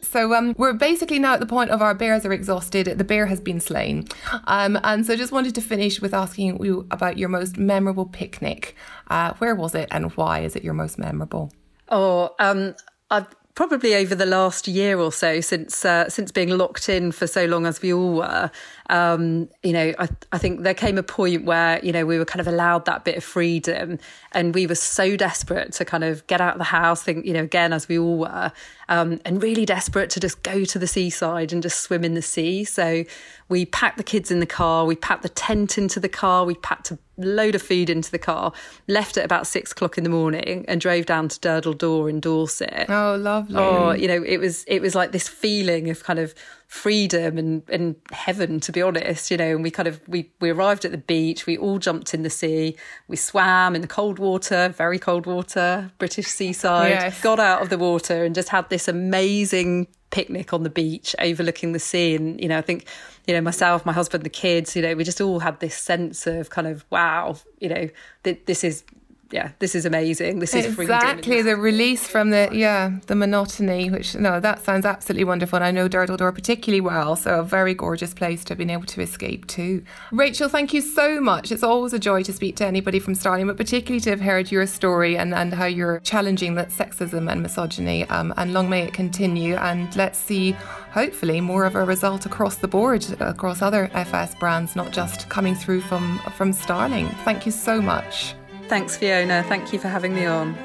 So 0.10 0.34
um, 0.34 0.56
we're 0.58 0.74
basically 0.74 1.20
now 1.20 1.36
at 1.36 1.40
the 1.40 1.46
point 1.46 1.70
of 1.70 1.84
our 1.84 1.94
bears 1.94 2.26
are 2.26 2.34
exhausted. 2.34 2.88
The 2.88 3.04
bear 3.04 3.28
has 3.28 3.40
been 3.40 3.60
slain. 3.60 4.08
Um, 4.46 4.80
and 4.84 5.06
so 5.06 5.16
just 5.16 5.32
wanted 5.32 5.54
to 5.56 5.62
finish 5.62 6.02
with 6.02 6.14
asking 6.14 6.64
you 6.64 6.88
about 6.90 7.18
your 7.18 7.30
most 7.30 7.58
memorable 7.58 8.06
picnic. 8.06 8.76
Uh, 9.08 9.34
where 9.36 9.54
was 9.54 9.76
it 9.76 9.88
and 9.92 10.12
why 10.14 10.40
is 10.40 10.56
it 10.56 10.64
your 10.64 10.74
most 10.74 10.98
memorable? 10.98 11.52
Oh, 11.90 12.34
um, 12.40 12.76
I've 13.12 13.28
probably 13.60 13.94
over 13.94 14.16
the 14.16 14.26
last 14.26 14.70
year 14.70 14.98
or 14.98 15.12
so 15.12 15.42
since 15.42 15.84
uh, 15.84 16.08
since 16.08 16.32
being 16.32 16.48
locked 16.48 16.88
in 16.88 17.12
for 17.12 17.28
so 17.28 17.44
long 17.44 17.66
as 17.66 17.82
we 17.82 17.92
all 17.92 18.14
were 18.14 18.50
um, 18.90 19.50
you 19.64 19.74
know 19.74 19.94
I, 20.00 20.08
I 20.32 20.38
think 20.38 20.62
there 20.62 20.74
came 20.74 20.98
a 20.98 21.04
point 21.04 21.44
where 21.44 21.78
you 21.84 21.92
know 21.92 22.06
we 22.06 22.18
were 22.18 22.24
kind 22.24 22.40
of 22.40 22.48
allowed 22.48 22.86
that 22.86 23.04
bit 23.04 23.18
of 23.18 23.24
freedom 23.26 24.00
and 24.32 24.56
we 24.56 24.66
were 24.66 24.76
so 24.76 25.18
desperate 25.18 25.74
to 25.74 25.84
kind 25.84 26.06
of 26.06 26.26
get 26.28 26.40
out 26.40 26.54
of 26.54 26.58
the 26.60 26.64
house 26.64 27.04
think 27.04 27.26
you 27.26 27.34
know 27.34 27.44
again 27.44 27.74
as 27.74 27.90
we 27.90 28.00
all 28.00 28.20
were 28.20 28.54
um, 28.90 29.20
and 29.24 29.42
really 29.42 29.66
desperate 29.66 30.10
to 30.12 30.20
just 30.20 30.44
go 30.44 30.66
to 30.66 30.78
the 30.78 30.88
seaside 30.88 31.54
and 31.54 31.64
just 31.64 31.80
swim 31.80 32.04
in 32.04 32.14
the 32.16 32.22
sea 32.22 32.66
so 32.66 33.06
we 33.48 33.66
packed 33.66 33.98
the 33.98 34.04
kids 34.04 34.30
in 34.30 34.42
the 34.42 34.46
car 34.46 34.86
we 34.86 34.96
packed 34.96 35.24
the 35.24 35.30
tent 35.30 35.78
into 35.78 36.00
the 36.00 36.10
car 36.10 36.44
we 36.44 36.56
packed 36.56 36.92
a 36.92 37.00
load 37.20 37.56
of 37.56 37.62
food 37.62 37.90
into 37.90 38.10
the 38.12 38.18
car, 38.18 38.52
left 38.88 39.18
at 39.18 39.26
about 39.26 39.46
six 39.46 39.72
o'clock 39.72 39.98
in 39.98 40.04
the 40.04 40.10
morning, 40.10 40.66
and 40.68 40.82
drove 40.82 41.06
down 41.06 41.28
to 41.28 41.40
Durdle 41.40 41.78
Door 41.78 42.10
in 42.10 42.20
Dorset. 42.20 42.90
Oh, 42.90 43.16
lovely. 43.20 43.56
Oh, 43.58 43.92
you 43.92 44.08
know, 44.08 44.24
it 44.24 44.38
was 44.38 44.64
it 44.66 44.82
was 44.82 44.96
like 44.96 45.12
this 45.12 45.28
feeling 45.28 45.90
of 45.90 46.04
kind 46.04 46.20
of 46.20 46.34
freedom 46.70 47.40
and, 47.40 47.64
and 47.70 47.96
heaven 48.12 48.60
to 48.60 48.72
be 48.72 48.80
honest 48.80 49.32
you 49.32 49.38
know 49.38 49.56
and 49.56 49.64
we 49.64 49.72
kind 49.72 49.88
of 49.88 50.00
we 50.08 50.30
we 50.40 50.52
arrived 50.52 50.86
at 50.86 50.92
the 50.92 51.00
beach 51.00 51.48
we 51.48 51.58
all 51.58 51.80
jumped 51.80 52.14
in 52.14 52.22
the 52.22 52.30
sea 52.30 52.76
we 53.08 53.16
swam 53.16 53.74
in 53.74 53.82
the 53.82 53.88
cold 53.88 54.20
water 54.20 54.70
very 54.70 55.00
cold 55.00 55.26
water 55.26 55.92
british 55.98 56.28
seaside 56.28 56.92
yes. 56.92 57.22
got 57.24 57.40
out 57.40 57.64
of 57.64 57.70
the 57.70 57.78
water 57.78 58.24
and 58.24 58.36
just 58.36 58.50
had 58.50 58.70
this 58.70 58.88
amazing 58.88 59.88
picnic 60.12 60.54
on 60.54 60.62
the 60.62 60.70
beach 60.70 61.16
overlooking 61.18 61.72
the 61.72 61.80
sea 61.80 62.14
and 62.14 62.40
you 62.40 62.48
know 62.48 62.60
i 62.60 62.62
think 62.62 62.86
you 63.26 63.34
know 63.34 63.42
myself 63.42 63.84
my 63.84 63.92
husband 63.94 64.24
the 64.24 64.30
kids 64.30 64.76
you 64.76 64.82
know 64.84 64.94
we 64.94 65.04
just 65.04 65.20
all 65.20 65.40
had 65.40 65.60
this 65.62 65.76
sense 65.76 66.28
of 66.28 66.52
kind 66.52 66.68
of 66.68 66.86
wow 66.92 67.36
you 67.60 67.68
know 67.68 67.90
th- 68.24 68.42
this 68.46 68.64
is 68.64 68.84
yeah, 69.32 69.52
this 69.60 69.76
is 69.76 69.86
amazing. 69.86 70.40
This 70.40 70.56
is 70.56 70.66
exactly 70.80 71.44
the 71.44 71.56
release 71.56 72.08
from 72.08 72.32
the 72.32 72.50
yeah 72.52 72.98
the 73.06 73.16
monotony. 73.16 73.90
Which 73.90 74.16
no, 74.16 74.40
that 74.40 74.64
sounds 74.64 74.86
absolutely 74.86 75.24
wonderful. 75.24 75.58
And 75.58 75.66
I 75.66 75.72
know 75.72 75.88
Durdle 75.88 76.18
Door 76.18 76.32
particularly 76.32 76.82
well, 76.82 77.16
so 77.16 77.40
a 77.40 77.44
very 77.44 77.76
gorgeous 77.76 78.14
place 78.14 78.44
to 78.46 78.52
have 78.52 78.58
been 78.58 78.72
able 78.72 78.88
to 78.88 79.02
escape 79.02 79.46
to. 79.48 79.84
Rachel, 80.12 80.50
thank 80.50 80.74
you 80.74 80.82
so 80.82 81.22
much. 81.22 81.52
It's 81.52 81.62
always 81.62 81.94
a 81.94 82.00
joy 82.00 82.24
to 82.24 82.34
speak 82.34 82.56
to 82.58 82.66
anybody 82.66 83.00
from 83.00 83.14
Starling, 83.14 83.46
but 83.46 83.58
particularly 83.58 84.00
to 84.02 84.10
have 84.10 84.22
heard 84.22 84.52
your 84.52 84.66
story 84.66 85.16
and 85.16 85.34
and 85.36 85.54
how 85.54 85.66
you're 85.66 86.00
challenging 86.00 86.56
that 86.56 86.70
sexism 86.70 87.32
and 87.32 87.44
misogyny. 87.44 88.06
Um, 88.06 88.34
and 88.38 88.52
long 88.52 88.68
may 88.68 88.84
it 88.84 88.94
continue. 88.94 89.56
And 89.56 89.96
let's 89.96 90.18
see, 90.18 90.52
hopefully, 90.92 91.40
more 91.40 91.66
of 91.66 91.76
a 91.76 91.84
result 91.84 92.26
across 92.26 92.56
the 92.56 92.68
board 92.68 93.06
across 93.20 93.62
other 93.62 93.92
FS 93.94 94.34
brands, 94.36 94.76
not 94.76 94.92
just 94.92 95.30
coming 95.30 95.54
through 95.54 95.82
from 95.82 96.18
from 96.36 96.52
Starling. 96.52 97.10
Thank 97.26 97.46
you 97.46 97.52
so 97.52 97.80
much. 97.80 98.34
Thanks, 98.70 98.96
Fiona. 98.96 99.44
Thank 99.44 99.74
you 99.74 99.80
for 99.80 99.88
having 99.88 100.14
me 100.14 100.26
on. 100.26 100.56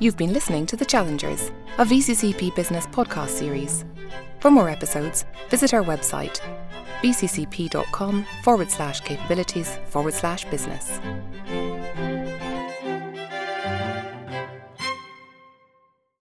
You've 0.00 0.16
been 0.16 0.32
listening 0.32 0.64
to 0.66 0.76
The 0.76 0.84
Challengers, 0.84 1.50
a 1.78 1.84
VCCP 1.84 2.56
business 2.56 2.86
podcast 2.86 3.28
series. 3.28 3.84
For 4.40 4.50
more 4.50 4.70
episodes, 4.70 5.26
visit 5.50 5.74
our 5.74 5.82
website, 5.82 6.40
vccp.com 7.02 8.26
forward 8.42 8.70
slash 8.70 9.00
capabilities 9.00 9.78
forward 9.88 10.14
slash 10.14 10.44
business. 10.46 10.98